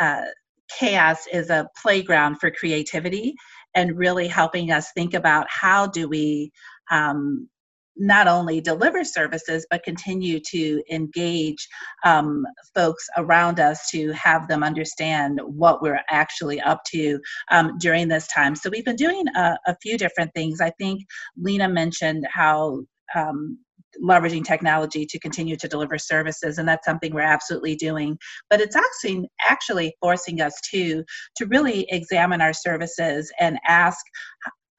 uh, 0.00 0.24
chaos 0.68 1.26
is 1.32 1.50
a 1.50 1.68
playground 1.80 2.38
for 2.40 2.50
creativity 2.50 3.34
and 3.78 3.96
really 3.96 4.26
helping 4.26 4.72
us 4.72 4.90
think 4.92 5.14
about 5.14 5.46
how 5.48 5.86
do 5.86 6.08
we 6.08 6.50
um, 6.90 7.48
not 7.96 8.26
only 8.26 8.60
deliver 8.60 9.04
services 9.04 9.66
but 9.70 9.84
continue 9.84 10.40
to 10.40 10.82
engage 10.90 11.68
um, 12.04 12.44
folks 12.74 13.06
around 13.16 13.60
us 13.60 13.88
to 13.90 14.10
have 14.12 14.48
them 14.48 14.64
understand 14.64 15.40
what 15.44 15.80
we're 15.80 16.00
actually 16.10 16.60
up 16.60 16.80
to 16.86 17.20
um, 17.52 17.72
during 17.78 18.08
this 18.08 18.26
time. 18.28 18.56
So 18.56 18.68
we've 18.68 18.84
been 18.84 18.96
doing 18.96 19.24
a, 19.36 19.56
a, 19.66 19.76
few 19.80 19.96
different 19.96 20.32
things. 20.34 20.60
I 20.60 20.70
think 20.70 21.02
lena 21.36 21.68
mentioned 21.68 22.26
how 22.32 22.82
um, 23.14 23.58
leveraging 24.02 24.44
technology 24.44 25.06
to 25.06 25.18
continue 25.18 25.56
to 25.56 25.68
deliver 25.68 25.98
services 25.98 26.58
and 26.58 26.68
that's 26.68 26.84
something 26.84 27.14
we're 27.14 27.20
absolutely 27.20 27.74
doing. 27.74 28.18
But 28.50 28.60
it's 28.60 28.76
actually 28.76 29.28
actually 29.48 29.94
forcing 30.00 30.40
us 30.40 30.54
to 30.70 31.04
to 31.36 31.46
really 31.46 31.86
examine 31.90 32.40
our 32.40 32.52
services 32.52 33.32
and 33.40 33.58
ask 33.66 33.98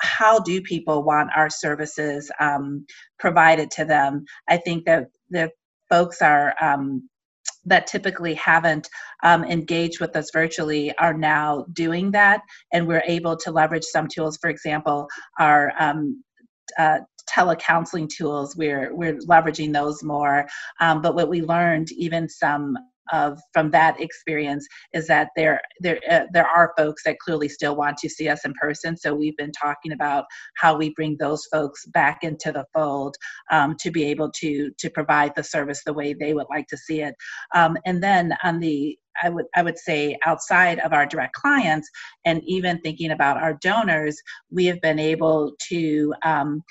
how 0.01 0.39
do 0.39 0.61
people 0.61 1.03
want 1.03 1.29
our 1.35 1.49
services 1.49 2.31
um, 2.39 2.85
provided 3.19 3.69
to 3.71 3.85
them? 3.85 4.23
I 4.47 4.57
think 4.57 4.85
that 4.85 5.07
the 5.29 5.51
folks 5.89 6.21
are 6.21 6.55
um, 6.61 7.09
that 7.65 7.87
typically 7.87 8.33
haven't 8.35 8.87
um, 9.23 9.43
engaged 9.43 9.99
with 9.99 10.15
us 10.15 10.29
virtually 10.31 10.95
are 10.97 11.13
now 11.13 11.65
doing 11.73 12.11
that 12.11 12.41
and 12.71 12.87
we're 12.87 13.03
able 13.05 13.35
to 13.35 13.51
leverage 13.51 13.83
some 13.83 14.07
tools. 14.07 14.37
For 14.37 14.49
example 14.49 15.07
our 15.39 15.73
um, 15.79 16.23
uh, 16.77 16.99
telecounseling 17.33 18.09
tools 18.09 18.55
we're 18.55 18.93
we're 18.95 19.17
leveraging 19.19 19.73
those 19.73 20.03
more. 20.03 20.47
Um, 20.79 21.01
but 21.01 21.15
what 21.15 21.29
we 21.29 21.41
learned 21.41 21.91
even 21.91 22.27
some 22.27 22.77
of 23.11 23.39
from 23.53 23.71
that 23.71 23.99
experience 23.99 24.67
is 24.93 25.07
that 25.07 25.29
there 25.35 25.61
there 25.79 25.99
uh, 26.09 26.25
there 26.31 26.47
are 26.47 26.73
folks 26.77 27.03
that 27.03 27.19
clearly 27.19 27.49
still 27.49 27.75
want 27.75 27.97
to 27.97 28.09
see 28.09 28.29
us 28.29 28.45
in 28.45 28.53
person. 28.53 28.95
So 28.97 29.13
we've 29.13 29.37
been 29.37 29.51
talking 29.51 29.91
about 29.91 30.25
how 30.57 30.77
we 30.77 30.93
bring 30.95 31.17
those 31.17 31.45
folks 31.51 31.85
back 31.87 32.23
into 32.23 32.51
the 32.51 32.65
fold 32.73 33.15
um, 33.51 33.75
to 33.79 33.91
be 33.91 34.03
able 34.05 34.31
to 34.39 34.71
to 34.77 34.89
provide 34.89 35.33
the 35.35 35.43
service 35.43 35.81
the 35.85 35.93
way 35.93 36.13
they 36.13 36.33
would 36.33 36.47
like 36.49 36.67
to 36.67 36.77
see 36.77 37.01
it. 37.01 37.15
Um, 37.55 37.77
and 37.85 38.01
then 38.03 38.33
on 38.43 38.59
the 38.59 38.97
I 39.21 39.29
would 39.29 39.45
I 39.55 39.63
would 39.63 39.77
say 39.77 40.17
outside 40.25 40.79
of 40.79 40.93
our 40.93 41.05
direct 41.05 41.33
clients 41.33 41.89
and 42.25 42.41
even 42.45 42.79
thinking 42.81 43.11
about 43.11 43.37
our 43.37 43.57
donors, 43.61 44.17
we 44.51 44.65
have 44.65 44.81
been 44.81 44.99
able 44.99 45.53
to 45.69 46.13
um, 46.23 46.63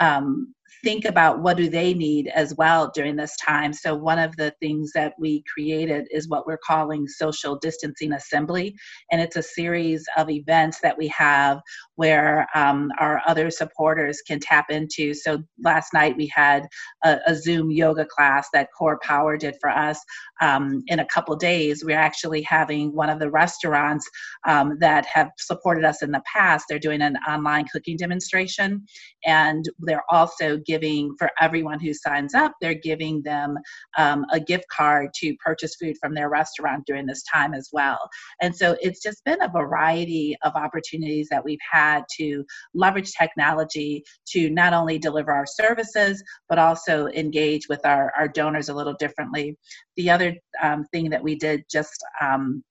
um, 0.00 0.54
think 0.86 1.04
about 1.04 1.40
what 1.40 1.56
do 1.56 1.68
they 1.68 1.92
need 1.92 2.28
as 2.28 2.54
well 2.54 2.92
during 2.94 3.16
this 3.16 3.34
time. 3.38 3.72
So 3.72 3.92
one 3.96 4.20
of 4.20 4.36
the 4.36 4.54
things 4.60 4.92
that 4.94 5.14
we 5.18 5.42
created 5.52 6.06
is 6.12 6.28
what 6.28 6.46
we're 6.46 6.60
calling 6.64 7.08
social 7.08 7.58
distancing 7.58 8.12
assembly. 8.12 8.72
And 9.10 9.20
it's 9.20 9.34
a 9.34 9.42
series 9.42 10.06
of 10.16 10.30
events 10.30 10.78
that 10.84 10.96
we 10.96 11.08
have 11.08 11.58
where 11.96 12.46
um, 12.54 12.92
our 13.00 13.20
other 13.26 13.50
supporters 13.50 14.22
can 14.22 14.38
tap 14.38 14.66
into. 14.70 15.12
So 15.12 15.42
last 15.64 15.92
night 15.92 16.16
we 16.16 16.30
had 16.32 16.68
a, 17.04 17.18
a 17.26 17.34
zoom 17.34 17.72
yoga 17.72 18.06
class 18.06 18.46
that 18.52 18.68
CorePower 18.80 19.40
did 19.40 19.56
for 19.60 19.70
us. 19.70 19.98
Um, 20.40 20.84
in 20.86 21.00
a 21.00 21.06
couple 21.06 21.34
days 21.34 21.84
we're 21.84 21.98
actually 21.98 22.42
having 22.42 22.94
one 22.94 23.10
of 23.10 23.18
the 23.18 23.30
restaurants 23.30 24.08
um, 24.46 24.76
that 24.78 25.04
have 25.06 25.30
supported 25.36 25.84
us 25.84 26.00
in 26.02 26.12
the 26.12 26.22
past. 26.32 26.66
They're 26.68 26.78
doing 26.78 27.02
an 27.02 27.16
online 27.28 27.64
cooking 27.72 27.96
demonstration. 27.96 28.86
And 29.24 29.64
they're 29.80 30.04
also 30.10 30.58
giving 30.58 30.75
for 31.18 31.30
everyone 31.40 31.80
who 31.80 31.92
signs 31.92 32.34
up, 32.34 32.52
they're 32.60 32.74
giving 32.74 33.22
them 33.22 33.56
um, 33.96 34.24
a 34.32 34.40
gift 34.40 34.66
card 34.68 35.10
to 35.16 35.34
purchase 35.44 35.76
food 35.76 35.96
from 36.00 36.14
their 36.14 36.28
restaurant 36.28 36.84
during 36.86 37.06
this 37.06 37.22
time 37.22 37.54
as 37.54 37.68
well. 37.72 37.98
And 38.40 38.54
so 38.54 38.76
it's 38.80 39.02
just 39.02 39.24
been 39.24 39.42
a 39.42 39.48
variety 39.48 40.36
of 40.42 40.54
opportunities 40.54 41.28
that 41.30 41.44
we've 41.44 41.58
had 41.70 42.04
to 42.18 42.44
leverage 42.74 43.12
technology 43.12 44.04
to 44.28 44.50
not 44.50 44.72
only 44.72 44.98
deliver 44.98 45.32
our 45.32 45.46
services, 45.46 46.22
but 46.48 46.58
also 46.58 47.06
engage 47.08 47.68
with 47.68 47.84
our, 47.84 48.12
our 48.16 48.28
donors 48.28 48.68
a 48.68 48.74
little 48.74 48.94
differently. 48.94 49.56
The 49.96 50.10
other 50.10 50.34
um, 50.62 50.84
thing 50.92 51.10
that 51.10 51.22
we 51.22 51.34
did 51.34 51.64
just 51.70 52.04
um, 52.20 52.62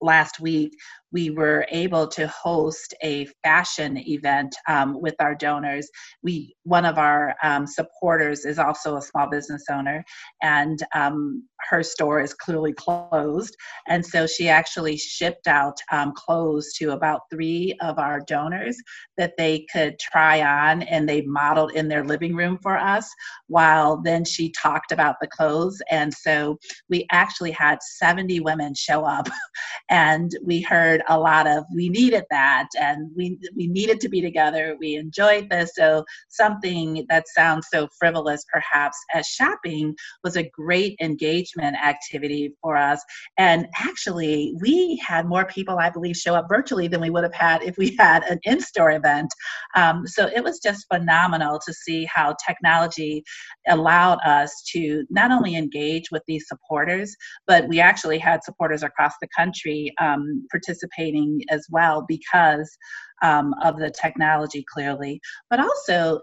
last 0.00 0.40
week 0.40 0.72
we 1.12 1.30
were 1.30 1.66
able 1.70 2.06
to 2.06 2.26
host 2.28 2.94
a 3.02 3.26
fashion 3.42 3.96
event 4.08 4.54
um, 4.68 5.00
with 5.00 5.14
our 5.20 5.34
donors. 5.34 5.88
We 6.22 6.54
one 6.64 6.84
of 6.84 6.98
our 6.98 7.34
um, 7.42 7.66
supporters 7.66 8.44
is 8.44 8.58
also 8.58 8.96
a 8.96 9.02
small 9.02 9.28
business 9.28 9.64
owner, 9.70 10.04
and 10.42 10.78
um, 10.94 11.44
her 11.70 11.82
store 11.82 12.20
is 12.20 12.34
clearly 12.34 12.72
closed, 12.72 13.56
and 13.88 14.04
so 14.04 14.26
she 14.26 14.48
actually 14.48 14.96
shipped 14.96 15.46
out 15.46 15.78
um, 15.92 16.12
clothes 16.14 16.72
to 16.74 16.90
about 16.90 17.22
three 17.30 17.74
of 17.80 17.98
our 17.98 18.20
donors 18.20 18.76
that 19.16 19.32
they 19.38 19.66
could 19.72 19.98
try 19.98 20.42
on, 20.42 20.82
and 20.82 21.08
they 21.08 21.22
modeled 21.22 21.72
in 21.72 21.88
their 21.88 22.04
living 22.04 22.34
room 22.34 22.58
for 22.62 22.76
us. 22.76 23.08
While 23.46 24.00
then 24.02 24.24
she 24.24 24.52
talked 24.52 24.92
about 24.92 25.16
the 25.20 25.28
clothes, 25.28 25.80
and 25.90 26.12
so 26.12 26.58
we 26.88 27.06
actually 27.10 27.52
had 27.52 27.78
70 27.82 28.40
women 28.40 28.74
show 28.74 29.04
up, 29.04 29.28
and 29.90 30.30
we 30.44 30.60
heard 30.60 30.97
heard 30.98 31.04
a 31.08 31.18
lot 31.18 31.46
of 31.46 31.64
we 31.74 31.88
needed 31.88 32.24
that 32.30 32.68
and 32.78 33.10
we 33.16 33.38
we 33.56 33.66
needed 33.66 34.00
to 34.00 34.08
be 34.08 34.20
together. 34.20 34.76
We 34.78 34.96
enjoyed 34.96 35.48
this. 35.50 35.72
So 35.74 36.04
something 36.28 37.06
that 37.08 37.28
sounds 37.28 37.68
so 37.72 37.88
frivolous 37.98 38.44
perhaps 38.52 38.96
as 39.14 39.26
shopping 39.26 39.94
was 40.24 40.36
a 40.36 40.48
great 40.50 40.96
engagement 41.00 41.76
activity 41.76 42.54
for 42.62 42.76
us. 42.76 43.02
And 43.36 43.66
actually 43.78 44.54
we 44.60 45.00
had 45.06 45.26
more 45.26 45.44
people 45.46 45.78
i 45.78 45.90
believe 45.90 46.16
show 46.16 46.34
up 46.34 46.46
virtually 46.48 46.88
than 46.88 47.00
we 47.00 47.10
would 47.10 47.24
have 47.24 47.34
had 47.34 47.62
if 47.62 47.76
we 47.76 47.94
had 47.98 48.22
an 48.24 48.38
in-store 48.44 48.92
event. 48.92 49.30
Um, 49.76 50.06
so 50.06 50.28
it 50.34 50.42
was 50.42 50.58
just 50.60 50.86
phenomenal 50.92 51.60
to 51.64 51.72
see 51.72 52.04
how 52.04 52.34
technology 52.46 53.22
allowed 53.68 54.18
us 54.24 54.62
to 54.72 55.04
not 55.10 55.30
only 55.30 55.56
engage 55.56 56.10
with 56.10 56.22
these 56.26 56.46
supporters 56.48 57.14
but 57.46 57.66
we 57.68 57.80
actually 57.80 58.18
had 58.18 58.42
supporters 58.44 58.82
across 58.82 59.14
the 59.20 59.28
country 59.36 59.92
um, 60.00 60.46
participating 60.50 61.40
as 61.50 61.66
well 61.70 62.04
because 62.08 62.76
um, 63.22 63.54
of 63.62 63.78
the 63.78 63.90
technology 63.90 64.64
clearly. 64.72 65.20
But 65.50 65.60
also 65.60 66.20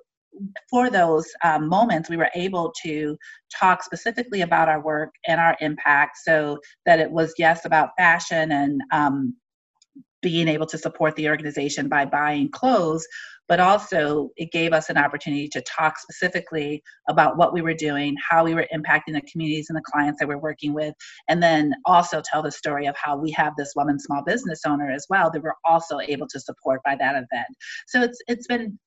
for 0.69 0.89
those 0.89 1.27
um, 1.43 1.69
moments, 1.69 2.09
we 2.09 2.17
were 2.17 2.29
able 2.35 2.73
to 2.83 3.17
talk 3.57 3.83
specifically 3.83 4.41
about 4.41 4.67
our 4.67 4.81
work 4.81 5.13
and 5.27 5.39
our 5.39 5.55
impact 5.61 6.17
so 6.23 6.59
that 6.85 6.99
it 6.99 7.09
was, 7.09 7.33
yes, 7.37 7.65
about 7.65 7.91
fashion 7.97 8.51
and 8.51 8.81
um, 8.91 9.35
being 10.21 10.47
able 10.47 10.65
to 10.65 10.77
support 10.77 11.15
the 11.15 11.29
organization 11.29 11.87
by 11.87 12.03
buying 12.03 12.49
clothes, 12.49 13.07
but 13.47 13.59
also 13.59 14.29
it 14.37 14.51
gave 14.51 14.73
us 14.73 14.89
an 14.89 14.97
opportunity 14.97 15.47
to 15.49 15.61
talk 15.61 15.97
specifically 15.97 16.81
about 17.09 17.37
what 17.37 17.53
we 17.53 17.61
were 17.61 17.73
doing, 17.73 18.15
how 18.29 18.43
we 18.43 18.53
were 18.53 18.67
impacting 18.73 19.13
the 19.13 19.21
communities 19.31 19.67
and 19.69 19.77
the 19.77 19.83
clients 19.85 20.19
that 20.19 20.27
we're 20.27 20.37
working 20.37 20.73
with, 20.73 20.93
and 21.29 21.41
then 21.41 21.73
also 21.85 22.21
tell 22.23 22.41
the 22.41 22.51
story 22.51 22.85
of 22.85 22.95
how 22.97 23.17
we 23.17 23.31
have 23.31 23.53
this 23.57 23.73
woman 23.75 23.99
small 23.99 24.23
business 24.23 24.61
owner 24.65 24.89
as 24.89 25.05
well 25.09 25.29
that 25.31 25.43
we're 25.43 25.53
also 25.63 25.99
able 25.99 26.27
to 26.27 26.39
support 26.39 26.81
by 26.83 26.95
that 26.95 27.15
event. 27.15 27.47
So 27.87 28.01
it's 28.01 28.19
it's 28.27 28.47
been 28.47 28.77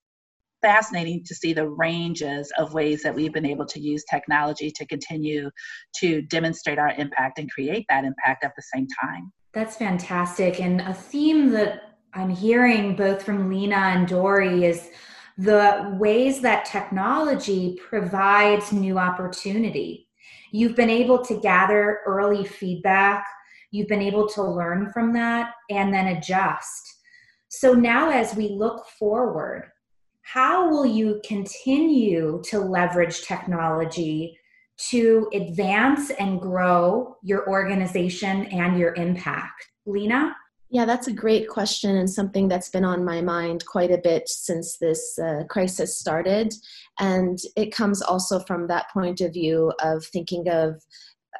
fascinating 0.60 1.22
to 1.24 1.34
see 1.34 1.52
the 1.52 1.68
ranges 1.68 2.52
of 2.58 2.74
ways 2.74 3.02
that 3.02 3.14
we've 3.14 3.32
been 3.32 3.46
able 3.46 3.66
to 3.66 3.80
use 3.80 4.04
technology 4.10 4.72
to 4.72 4.86
continue 4.86 5.50
to 5.96 6.22
demonstrate 6.22 6.78
our 6.78 6.92
impact 6.98 7.38
and 7.38 7.50
create 7.50 7.86
that 7.88 8.04
impact 8.04 8.44
at 8.44 8.52
the 8.56 8.62
same 8.74 8.86
time. 9.00 9.32
That's 9.52 9.76
fantastic. 9.76 10.60
And 10.60 10.80
a 10.80 10.94
theme 10.94 11.50
that 11.50 11.87
I'm 12.14 12.30
hearing 12.30 12.96
both 12.96 13.22
from 13.22 13.50
Lena 13.50 13.76
and 13.76 14.08
Dorri 14.08 14.62
is 14.62 14.88
the 15.36 15.96
ways 15.98 16.40
that 16.40 16.64
technology 16.64 17.78
provides 17.88 18.72
new 18.72 18.98
opportunity. 18.98 20.08
You've 20.50 20.74
been 20.74 20.90
able 20.90 21.24
to 21.24 21.40
gather 21.40 22.00
early 22.06 22.44
feedback, 22.44 23.26
you've 23.70 23.88
been 23.88 24.02
able 24.02 24.28
to 24.30 24.42
learn 24.42 24.90
from 24.92 25.12
that 25.12 25.52
and 25.70 25.92
then 25.92 26.16
adjust. 26.16 26.96
So 27.48 27.72
now, 27.72 28.10
as 28.10 28.34
we 28.34 28.48
look 28.48 28.86
forward, 28.98 29.70
how 30.22 30.68
will 30.68 30.86
you 30.86 31.20
continue 31.24 32.42
to 32.44 32.58
leverage 32.58 33.22
technology 33.22 34.38
to 34.90 35.28
advance 35.32 36.10
and 36.10 36.40
grow 36.40 37.16
your 37.22 37.48
organization 37.48 38.46
and 38.46 38.78
your 38.78 38.94
impact? 38.94 39.66
Lena? 39.86 40.34
Yeah, 40.70 40.84
that's 40.84 41.06
a 41.06 41.12
great 41.12 41.48
question 41.48 41.96
and 41.96 42.10
something 42.10 42.46
that's 42.46 42.68
been 42.68 42.84
on 42.84 43.04
my 43.04 43.22
mind 43.22 43.64
quite 43.64 43.90
a 43.90 43.96
bit 43.98 44.28
since 44.28 44.76
this 44.76 45.18
uh, 45.18 45.44
crisis 45.48 45.98
started. 45.98 46.52
And 46.98 47.38
it 47.56 47.74
comes 47.74 48.02
also 48.02 48.40
from 48.40 48.66
that 48.66 48.90
point 48.90 49.22
of 49.22 49.32
view 49.32 49.72
of 49.80 50.04
thinking 50.04 50.48
of 50.48 50.82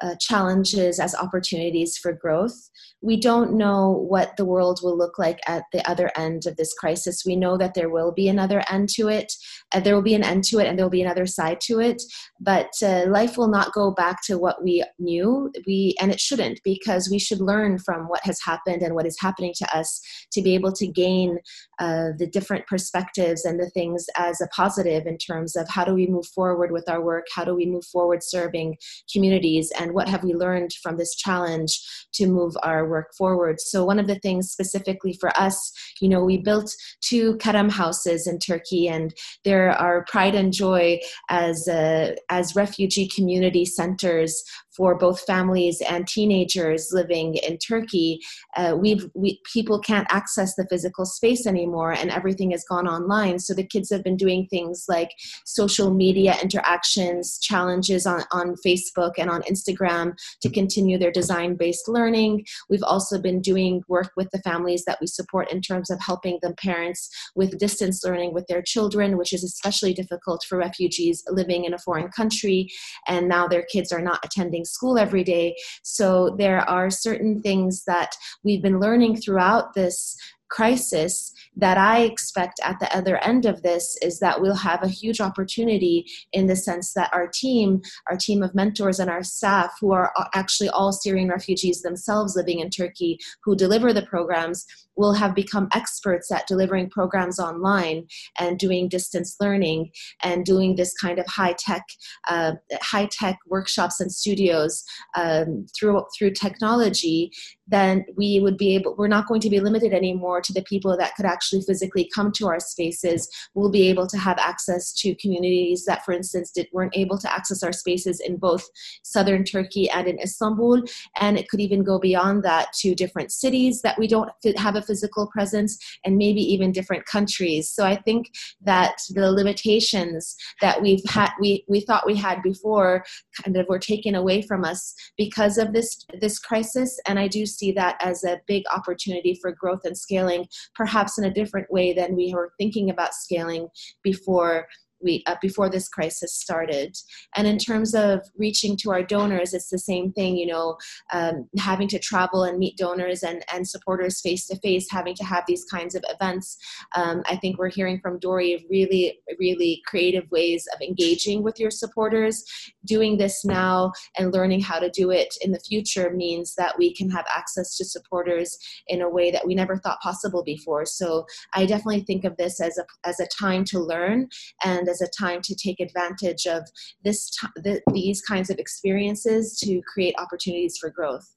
uh, 0.01 0.15
challenges 0.19 0.99
as 0.99 1.15
opportunities 1.15 1.97
for 1.97 2.13
growth. 2.13 2.69
We 3.01 3.19
don't 3.19 3.53
know 3.53 4.05
what 4.07 4.35
the 4.37 4.45
world 4.45 4.79
will 4.83 4.97
look 4.97 5.17
like 5.17 5.39
at 5.47 5.63
the 5.71 5.87
other 5.89 6.11
end 6.15 6.45
of 6.45 6.57
this 6.57 6.73
crisis. 6.73 7.23
We 7.25 7.35
know 7.35 7.57
that 7.57 7.73
there 7.73 7.89
will 7.89 8.11
be 8.11 8.27
another 8.27 8.63
end 8.69 8.89
to 8.95 9.07
it. 9.07 9.31
Uh, 9.73 9.79
there 9.79 9.95
will 9.95 10.01
be 10.01 10.15
an 10.15 10.23
end 10.23 10.43
to 10.45 10.59
it, 10.59 10.67
and 10.67 10.77
there 10.77 10.85
will 10.85 10.89
be 10.89 11.01
another 11.01 11.25
side 11.25 11.61
to 11.61 11.79
it. 11.79 12.01
But 12.39 12.71
uh, 12.83 13.05
life 13.07 13.37
will 13.37 13.47
not 13.47 13.73
go 13.73 13.91
back 13.91 14.19
to 14.27 14.37
what 14.37 14.63
we 14.63 14.83
knew. 14.99 15.51
We 15.65 15.95
and 16.01 16.11
it 16.11 16.19
shouldn't 16.19 16.59
because 16.63 17.09
we 17.09 17.19
should 17.19 17.41
learn 17.41 17.79
from 17.79 18.07
what 18.07 18.23
has 18.23 18.39
happened 18.45 18.81
and 18.81 18.95
what 18.95 19.05
is 19.05 19.17
happening 19.19 19.53
to 19.57 19.77
us 19.77 20.01
to 20.31 20.41
be 20.41 20.53
able 20.55 20.71
to 20.73 20.87
gain 20.87 21.39
uh, 21.79 22.09
the 22.17 22.27
different 22.27 22.67
perspectives 22.67 23.45
and 23.45 23.59
the 23.59 23.69
things 23.69 24.05
as 24.17 24.41
a 24.41 24.47
positive 24.47 25.05
in 25.05 25.17
terms 25.17 25.55
of 25.55 25.67
how 25.69 25.83
do 25.83 25.93
we 25.93 26.07
move 26.07 26.25
forward 26.27 26.71
with 26.71 26.89
our 26.89 27.01
work, 27.01 27.25
how 27.33 27.43
do 27.43 27.55
we 27.55 27.65
move 27.65 27.85
forward 27.85 28.21
serving 28.23 28.77
communities 29.11 29.71
and 29.79 29.93
what 29.93 30.07
have 30.07 30.23
we 30.23 30.33
learned 30.33 30.71
from 30.83 30.97
this 30.97 31.15
challenge 31.15 31.79
to 32.13 32.27
move 32.27 32.55
our 32.63 32.87
work 32.87 33.07
forward. 33.17 33.59
So 33.59 33.85
one 33.85 33.99
of 33.99 34.07
the 34.07 34.19
things 34.19 34.51
specifically 34.51 35.13
for 35.13 35.31
us, 35.39 35.71
you 36.01 36.09
know, 36.09 36.23
we 36.23 36.37
built 36.37 36.71
two 37.01 37.37
Karam 37.37 37.69
houses 37.69 38.27
in 38.27 38.39
Turkey, 38.39 38.87
and 38.87 39.13
there 39.45 39.71
are 39.71 40.05
pride 40.09 40.35
and 40.35 40.53
joy 40.53 40.99
as 41.29 41.67
uh, 41.67 42.15
as 42.29 42.55
refugee 42.55 43.07
community 43.07 43.65
centers 43.65 44.43
for 44.79 44.95
both 44.95 45.19
families 45.25 45.81
and 45.81 46.07
teenagers 46.07 46.87
living 46.93 47.35
in 47.35 47.57
Turkey, 47.57 48.17
uh, 48.55 48.77
we've 48.79 49.09
we, 49.13 49.41
people 49.53 49.77
can't 49.77 50.07
access 50.09 50.55
the 50.55 50.65
physical 50.69 51.05
space 51.05 51.45
anymore, 51.45 51.91
and 51.91 52.09
everything 52.09 52.51
has 52.51 52.63
gone 52.63 52.87
online. 52.87 53.39
So 53.39 53.53
the 53.53 53.67
kids 53.67 53.89
have 53.89 54.05
been 54.05 54.15
doing 54.15 54.47
things 54.47 54.85
like 54.87 55.11
social 55.43 55.93
media 55.93 56.37
interactions, 56.41 57.37
challenges 57.39 58.07
on, 58.07 58.23
on 58.31 58.55
Facebook 58.65 59.11
and 59.17 59.29
on 59.29 59.41
Instagram 59.51 60.13
to 60.43 60.49
continue 60.49 60.97
their 60.97 61.11
design-based 61.11 61.89
learning. 61.89 62.45
We've 62.69 62.89
also 62.93 63.19
been 63.19 63.41
doing 63.41 63.83
work 63.89 64.11
with 64.15 64.29
the 64.31 64.41
families 64.43 64.85
that 64.85 64.99
we 65.01 65.07
support 65.07 65.51
in 65.51 65.59
terms 65.59 65.89
of 65.89 65.99
helping 65.99 66.39
the 66.41 66.53
parents 66.53 67.09
with 67.35 67.57
distance 67.57 68.01
learning 68.05 68.33
with 68.33 68.47
their 68.47 68.61
children, 68.61 69.17
which 69.17 69.33
is 69.33 69.43
especially 69.43 69.93
difficult 69.93 70.45
for 70.47 70.57
refugees 70.57 71.21
living 71.27 71.65
in 71.65 71.73
a 71.73 71.79
foreign 71.79 72.07
country, 72.11 72.69
and 73.07 73.27
now 73.27 73.45
their 73.45 73.63
kids 73.63 73.91
are 73.91 74.01
not 74.01 74.23
attending 74.23 74.63
school 74.73 74.97
every 74.97 75.23
day. 75.23 75.55
So 75.83 76.35
there 76.37 76.61
are 76.69 76.89
certain 76.89 77.41
things 77.41 77.83
that 77.85 78.15
we've 78.43 78.61
been 78.61 78.79
learning 78.79 79.17
throughout 79.17 79.73
this 79.73 80.15
crisis 80.49 81.33
that 81.55 81.77
I 81.77 82.01
expect 82.01 82.59
at 82.63 82.79
the 82.79 82.95
other 82.95 83.17
end 83.17 83.45
of 83.45 83.61
this 83.61 83.97
is 84.01 84.19
that 84.19 84.41
we'll 84.41 84.55
have 84.55 84.83
a 84.83 84.87
huge 84.87 85.19
opportunity 85.21 86.05
in 86.31 86.47
the 86.47 86.55
sense 86.55 86.93
that 86.93 87.09
our 87.13 87.27
team, 87.27 87.81
our 88.09 88.17
team 88.17 88.41
of 88.41 88.55
mentors 88.55 88.99
and 88.99 89.09
our 89.09 89.23
staff, 89.23 89.75
who 89.79 89.91
are 89.91 90.13
actually 90.33 90.69
all 90.69 90.91
Syrian 90.91 91.29
refugees 91.29 91.81
themselves 91.81 92.35
living 92.35 92.59
in 92.59 92.69
Turkey, 92.69 93.19
who 93.43 93.55
deliver 93.55 93.93
the 93.93 94.05
programs, 94.05 94.65
will 94.95 95.13
have 95.13 95.33
become 95.33 95.69
experts 95.73 96.29
at 96.29 96.45
delivering 96.45 96.89
programs 96.89 97.39
online 97.39 98.05
and 98.37 98.59
doing 98.59 98.89
distance 98.89 99.37
learning 99.39 99.89
and 100.23 100.43
doing 100.43 100.75
this 100.75 100.93
kind 100.93 101.19
of 101.19 101.25
high 101.25 101.55
tech, 101.57 101.83
uh, 102.27 102.53
high 102.81 103.07
tech 103.09 103.37
workshops 103.47 104.01
and 104.01 104.11
studios 104.11 104.83
um, 105.15 105.65
through 105.77 106.03
through 106.17 106.31
technology 106.31 107.31
then 107.69 108.05
we 108.17 108.39
would 108.39 108.57
be 108.57 108.75
able 108.75 108.95
we're 108.97 109.07
not 109.07 109.27
going 109.27 109.41
to 109.41 109.49
be 109.49 109.59
limited 109.59 109.93
anymore 109.93 110.41
to 110.41 110.53
the 110.53 110.63
people 110.63 110.97
that 110.97 111.15
could 111.15 111.25
actually 111.25 111.61
physically 111.61 112.09
come 112.13 112.31
to 112.31 112.47
our 112.47 112.59
spaces. 112.59 113.29
We'll 113.53 113.71
be 113.71 113.89
able 113.89 114.07
to 114.07 114.17
have 114.17 114.37
access 114.39 114.93
to 114.93 115.15
communities 115.15 115.85
that 115.85 116.03
for 116.03 116.13
instance 116.13 116.51
did, 116.51 116.67
weren't 116.73 116.97
able 116.97 117.17
to 117.19 117.31
access 117.31 117.63
our 117.63 117.71
spaces 117.71 118.19
in 118.19 118.37
both 118.37 118.67
southern 119.03 119.43
turkey 119.43 119.89
and 119.89 120.07
in 120.07 120.19
istanbul. 120.19 120.83
And 121.19 121.37
it 121.37 121.47
could 121.49 121.61
even 121.61 121.83
go 121.83 121.99
beyond 121.99 122.43
that 122.43 122.73
to 122.79 122.95
different 122.95 123.31
cities 123.31 123.81
that 123.81 123.99
we 123.99 124.07
don't 124.07 124.31
have 124.57 124.75
a 124.75 124.81
physical 124.81 125.27
presence 125.27 125.77
and 126.03 126.17
maybe 126.17 126.41
even 126.41 126.71
different 126.71 127.05
countries. 127.05 127.69
So 127.69 127.85
i 127.85 127.95
think 127.95 128.31
that 128.61 128.97
the 129.09 129.31
limitations 129.31 130.35
that 130.61 130.81
we've 130.81 131.03
had 131.07 131.31
we, 131.39 131.63
we 131.67 131.81
thought 131.81 132.05
we 132.05 132.15
had 132.15 132.41
before 132.41 133.03
kind 133.43 133.55
of 133.57 133.67
were 133.67 133.79
taken 133.79 134.15
away 134.15 134.41
from 134.41 134.63
us 134.63 134.93
because 135.17 135.57
of 135.57 135.73
this 135.73 136.05
this 136.19 136.39
crisis. 136.39 136.99
And 137.05 137.19
i 137.19 137.27
do 137.27 137.45
see 137.59 137.71
that 137.73 137.97
as 138.01 138.23
a 138.23 138.41
big 138.47 138.63
opportunity 138.73 139.37
for 139.41 139.51
growth 139.51 139.81
and 139.85 139.97
scaling, 139.97 140.47
perhaps 140.75 141.17
in 141.17 141.25
a 141.25 141.33
different 141.33 141.71
way 141.71 141.93
than 141.93 142.15
we 142.15 142.33
were 142.33 142.53
thinking 142.57 142.89
about 142.89 143.13
scaling 143.13 143.67
before 144.03 144.67
we 145.01 145.23
uh, 145.27 145.35
before 145.41 145.69
this 145.69 145.87
crisis 145.87 146.33
started. 146.33 146.97
And 147.35 147.47
in 147.47 147.57
terms 147.57 147.93
of 147.95 148.21
reaching 148.37 148.77
to 148.77 148.91
our 148.91 149.03
donors 149.03 149.53
it's 149.53 149.69
the 149.69 149.79
same 149.79 150.11
thing 150.11 150.35
you 150.35 150.47
know 150.47 150.77
um, 151.13 151.47
having 151.57 151.87
to 151.89 151.99
travel 151.99 152.43
and 152.43 152.57
meet 152.57 152.77
donors 152.77 153.23
and, 153.23 153.43
and 153.53 153.67
supporters 153.67 154.21
face 154.21 154.47
to 154.47 154.57
face 154.59 154.87
having 154.89 155.15
to 155.15 155.23
have 155.23 155.43
these 155.47 155.65
kinds 155.65 155.95
of 155.95 156.03
events. 156.09 156.57
Um, 156.95 157.21
i 157.25 157.35
think 157.35 157.57
we're 157.57 157.69
hearing 157.69 157.99
from 157.99 158.19
Dorri 158.19 158.65
really 158.69 159.19
really 159.39 159.81
creative 159.85 160.29
ways 160.31 160.67
of 160.73 160.81
engaging 160.81 161.43
with 161.43 161.59
your 161.59 161.71
supporters. 161.71 162.43
Doing 162.85 163.17
this 163.17 163.45
now 163.45 163.91
and 164.17 164.33
learning 164.33 164.61
how 164.61 164.79
to 164.79 164.89
do 164.89 165.11
it 165.11 165.33
in 165.41 165.51
the 165.51 165.59
future 165.59 166.11
means 166.11 166.55
that 166.55 166.77
we 166.77 166.93
can 166.93 167.09
have 167.09 167.25
access 167.33 167.77
to 167.77 167.85
supporters 167.85 168.57
in 168.87 169.01
a 169.01 169.09
way 169.09 169.31
that 169.31 169.45
we 169.45 169.55
never 169.55 169.77
thought 169.77 169.99
possible 170.01 170.43
before. 170.43 170.85
So 170.85 171.25
i 171.53 171.65
definitely 171.65 172.01
think 172.01 172.25
of 172.25 172.37
this 172.37 172.59
as 172.59 172.77
a 172.77 172.85
as 173.07 173.19
a 173.19 173.27
time 173.27 173.63
to 173.65 173.79
learn 173.79 174.27
and 174.63 174.88
as 174.89 175.01
a 175.01 175.07
time 175.07 175.41
to 175.43 175.55
take 175.55 175.79
advantage 175.79 176.45
of 176.45 176.63
this 177.03 177.29
t- 177.29 177.71
these 177.93 178.21
kinds 178.21 178.49
of 178.49 178.57
experiences 178.57 179.57
to 179.59 179.81
create 179.91 180.15
opportunities 180.17 180.77
for 180.77 180.89
growth. 180.89 181.35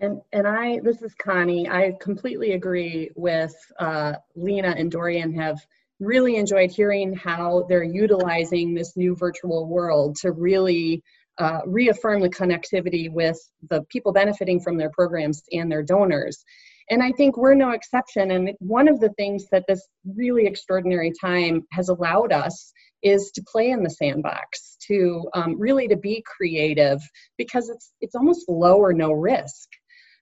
And, 0.00 0.20
and 0.32 0.46
I, 0.46 0.80
this 0.82 1.02
is 1.02 1.14
Connie. 1.14 1.68
I 1.68 1.96
completely 2.00 2.52
agree 2.52 3.10
with 3.14 3.54
uh, 3.78 4.14
Lena 4.34 4.74
and 4.76 4.90
Dorian 4.90 5.32
have 5.34 5.58
really 6.00 6.36
enjoyed 6.36 6.70
hearing 6.70 7.14
how 7.14 7.64
they're 7.68 7.84
utilizing 7.84 8.74
this 8.74 8.96
new 8.96 9.14
virtual 9.14 9.68
world 9.68 10.16
to 10.16 10.32
really 10.32 11.02
uh, 11.38 11.60
reaffirm 11.66 12.20
the 12.20 12.28
connectivity 12.28 13.10
with 13.10 13.38
the 13.70 13.82
people 13.84 14.12
benefiting 14.12 14.60
from 14.60 14.76
their 14.76 14.90
programs 14.90 15.42
and 15.52 15.70
their 15.70 15.82
donors. 15.82 16.44
And 16.90 17.02
I 17.02 17.12
think 17.12 17.36
we're 17.36 17.54
no 17.54 17.70
exception. 17.70 18.32
And 18.32 18.50
one 18.58 18.88
of 18.88 19.00
the 19.00 19.10
things 19.10 19.46
that 19.50 19.64
this 19.66 19.86
really 20.04 20.46
extraordinary 20.46 21.12
time 21.20 21.62
has 21.72 21.88
allowed 21.88 22.32
us 22.32 22.72
is 23.02 23.30
to 23.34 23.44
play 23.50 23.70
in 23.70 23.82
the 23.82 23.90
sandbox, 23.90 24.76
to 24.88 25.28
um, 25.34 25.58
really 25.58 25.88
to 25.88 25.96
be 25.96 26.24
creative, 26.26 27.00
because 27.38 27.68
it's 27.68 27.92
it's 28.00 28.14
almost 28.14 28.48
low 28.48 28.76
or 28.76 28.92
no 28.92 29.12
risk. 29.12 29.68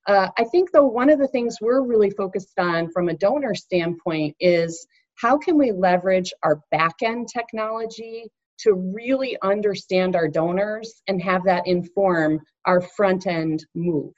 Uh, 0.07 0.29
I 0.37 0.45
think 0.45 0.73
though 0.73 0.87
one 0.87 1.11
of 1.11 1.19
the 1.19 1.29
things 1.29 1.59
we're 1.61 1.83
really 1.83 2.11
focused 2.11 2.59
on 2.59 2.91
from 2.91 3.09
a 3.09 3.17
donor 3.17 3.55
standpoint 3.55 4.35
is 4.41 4.87
how 5.15 5.39
can 5.39 5.57
we 5.57 5.71
leverage 5.71 6.33
our 6.43 6.61
back 6.73 6.95
end 7.03 7.29
technology 7.33 8.27
to 8.59 8.75
really 8.75 9.37
understand 9.43 10.17
our 10.17 10.29
donors 10.29 11.03
and 11.09 11.23
have 11.23 11.45
that 11.45 11.67
inform 11.67 12.41
our 12.67 12.81
front 12.81 13.27
end 13.27 13.65
move. 13.75 14.13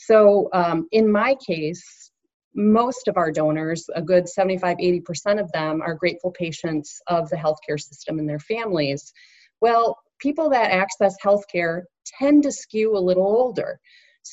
So 0.00 0.48
um, 0.52 0.86
in 0.92 1.10
my 1.10 1.34
case, 1.44 2.12
most 2.54 3.08
of 3.08 3.16
our 3.16 3.32
donors, 3.32 3.84
a 3.96 4.02
good 4.02 4.28
75, 4.28 4.76
80% 4.76 5.40
of 5.40 5.50
them, 5.52 5.82
are 5.82 5.94
grateful 5.94 6.30
patients 6.30 7.00
of 7.08 7.28
the 7.30 7.36
healthcare 7.36 7.80
system 7.80 8.20
and 8.20 8.28
their 8.28 8.38
families. 8.38 9.12
Well, 9.60 9.98
people 10.20 10.48
that 10.50 10.70
access 10.70 11.16
healthcare 11.22 11.82
tend 12.06 12.44
to 12.44 12.52
skew 12.52 12.96
a 12.96 12.98
little 12.98 13.26
older. 13.26 13.80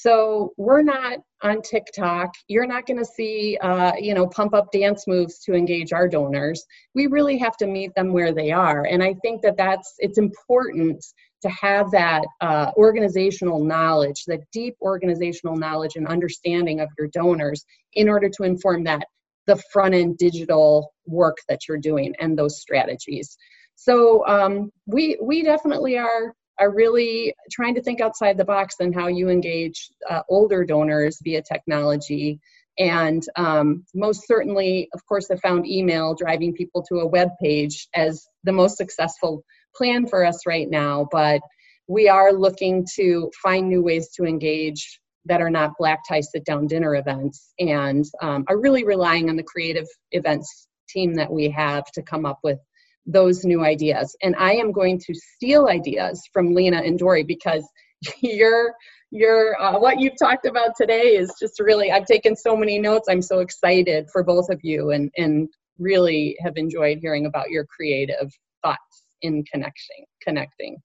So 0.01 0.51
we're 0.58 0.84
not 0.84 1.19
on 1.41 1.62
TikTok. 1.62 2.34
You're 2.49 2.67
not 2.67 2.86
going 2.86 2.99
to 2.99 3.05
see, 3.05 3.58
uh, 3.62 3.93
you 3.97 4.13
know, 4.13 4.27
pump 4.27 4.53
up 4.53 4.71
dance 4.71 5.08
moves 5.08 5.39
to 5.45 5.53
engage 5.53 5.93
our 5.93 6.08
donors. 6.08 6.65
We 6.93 7.08
really 7.08 7.38
have 7.38 7.55
to 7.58 7.67
meet 7.67 7.95
them 7.95 8.12
where 8.12 8.34
they 8.34 8.51
are, 8.51 8.86
and 8.86 9.01
I 9.01 9.15
think 9.21 9.41
that 9.43 9.55
that's 9.55 9.93
it's 9.99 10.17
important 10.17 11.03
to 11.43 11.49
have 11.49 11.91
that 11.91 12.25
uh, 12.41 12.71
organizational 12.75 13.63
knowledge, 13.63 14.25
that 14.27 14.41
deep 14.51 14.75
organizational 14.81 15.55
knowledge 15.55 15.95
and 15.95 16.08
understanding 16.08 16.81
of 16.81 16.89
your 16.97 17.08
donors, 17.08 17.63
in 17.93 18.10
order 18.10 18.29
to 18.29 18.43
inform 18.43 18.84
that 18.84 19.05
the 19.47 19.62
front 19.71 19.93
end 19.93 20.17
digital 20.17 20.93
work 21.05 21.38
that 21.47 21.67
you're 21.67 21.77
doing 21.77 22.13
and 22.19 22.38
those 22.38 22.60
strategies. 22.60 23.38
So 23.75 24.27
um, 24.27 24.71
we 24.88 25.17
we 25.21 25.41
definitely 25.43 25.97
are 25.97 26.34
are 26.60 26.74
really 26.74 27.34
trying 27.52 27.76
to 27.76 27.82
think 27.82 28.02
outside 28.02 28.38
the 28.38 28.46
box 28.46 28.76
and 28.80 28.94
how 28.94 29.08
you 29.08 29.30
engage 29.30 29.89
uh, 30.10 30.22
older 30.30 30.63
donors 30.63 31.20
via 31.24 31.41
technology. 31.41 32.39
And 32.78 33.24
um, 33.38 33.86
most 33.94 34.28
certainly, 34.28 34.89
of 34.94 35.06
course, 35.06 35.32
I 35.32 35.38
found 35.38 35.65
email 35.65 36.15
driving 36.15 36.54
people 36.54 36.84
to 36.89 37.00
a 37.00 37.08
web 37.08 37.30
page 37.41 37.88
as 37.96 38.28
the 38.44 38.52
most 38.52 38.78
successful 38.78 39.44
plan 39.76 40.08
for 40.08 40.26
us 40.26 40.46
right 40.46 40.70
now. 40.70 41.08
But 41.12 41.41
we 41.88 42.10
are 42.10 42.34
looking 42.34 42.86
to 42.96 43.32
find 43.41 43.70
new 43.70 43.84
ways 43.84 44.10
to 44.15 44.26
engage 44.26 45.00
that 45.26 45.41
are 45.41 45.50
not 45.50 45.74
black 45.78 46.00
tie 46.08 46.22
sit 46.22 46.46
down 46.46 46.68
dinner 46.68 46.96
events 46.96 47.54
and 47.60 48.06
um, 48.22 48.46
are 48.48 48.60
really 48.60 48.84
relying 48.84 49.30
on 49.30 49.36
the 49.36 49.44
creative 49.44 49.88
events 50.12 50.68
team 50.88 51.15
that 51.15 51.32
we 51.32 51.50
have 51.50 51.84
to 51.94 52.02
come 52.02 52.26
up 52.26 52.39
with 52.44 52.60
those 53.06 53.46
new 53.46 53.63
ideas. 53.63 54.15
And 54.22 54.36
I 54.38 54.54
am 54.54 54.72
going 54.72 55.00
to 55.00 55.13
steal 55.13 55.68
ideas 55.68 56.22
from 56.34 56.54
Lena 56.54 56.78
and 56.78 57.00
Dorri 57.00 57.26
because 57.26 57.68
your 58.22 58.74
your 59.12 59.60
uh, 59.62 59.80
what 59.80 60.00
you've 60.00 60.18
talked 60.20 60.46
about 60.46 60.72
today 60.76 61.15
is 61.15 61.34
just 61.39 61.60
really 61.60 61.91
I've 61.91 62.06
taken 62.06 62.36
so 62.36 62.58
many 62.58 62.80
notes. 62.80 63.08
I'm 63.10 63.22
so 63.22 63.39
excited 63.39 64.08
for 64.12 64.24
both 64.24 64.50
of 64.50 64.60
you 64.63 64.91
and 64.91 65.12
and 65.18 65.48
really 65.78 66.38
have 66.44 66.58
enjoyed 66.58 67.00
hearing 67.00 67.26
about 67.26 67.50
your 67.50 67.65
creative 67.65 68.32
thoughts 68.63 69.06
in 69.22 69.44
connecting 69.52 70.06
connecting. 70.22 70.78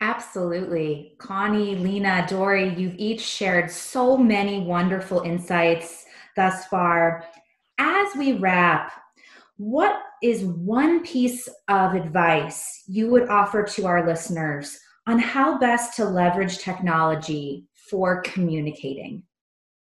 Absolutely. 0.00 1.14
Connie, 1.18 1.76
Lena, 1.76 2.26
Dorri, 2.28 2.76
you've 2.76 2.96
each 2.98 3.20
shared 3.20 3.70
so 3.70 4.18
many 4.18 4.60
wonderful 4.60 5.20
insights 5.20 6.04
thus 6.36 6.66
far. 6.66 7.24
As 7.78 8.08
we 8.16 8.34
wrap, 8.34 8.92
what 9.56 10.00
is 10.22 10.44
one 10.44 11.04
piece 11.04 11.48
of 11.68 11.94
advice 11.94 12.82
you 12.86 13.08
would 13.10 13.28
offer 13.28 13.62
to 13.62 13.86
our 13.86 14.06
listeners 14.06 14.78
on 15.06 15.18
how 15.18 15.58
best 15.58 15.96
to 15.96 16.04
leverage 16.04 16.58
technology 16.58 17.66
for 17.88 18.20
communicating? 18.22 19.22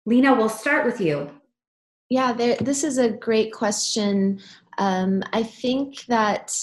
Lena, 0.06 0.34
we'll 0.34 0.48
start 0.48 0.86
with 0.86 1.00
you. 1.00 1.30
Yeah, 2.08 2.32
there, 2.32 2.56
this 2.56 2.84
is 2.84 2.98
a 2.98 3.10
great 3.10 3.52
question. 3.52 4.40
Um, 4.78 5.22
I 5.32 5.42
think 5.42 6.06
that 6.06 6.58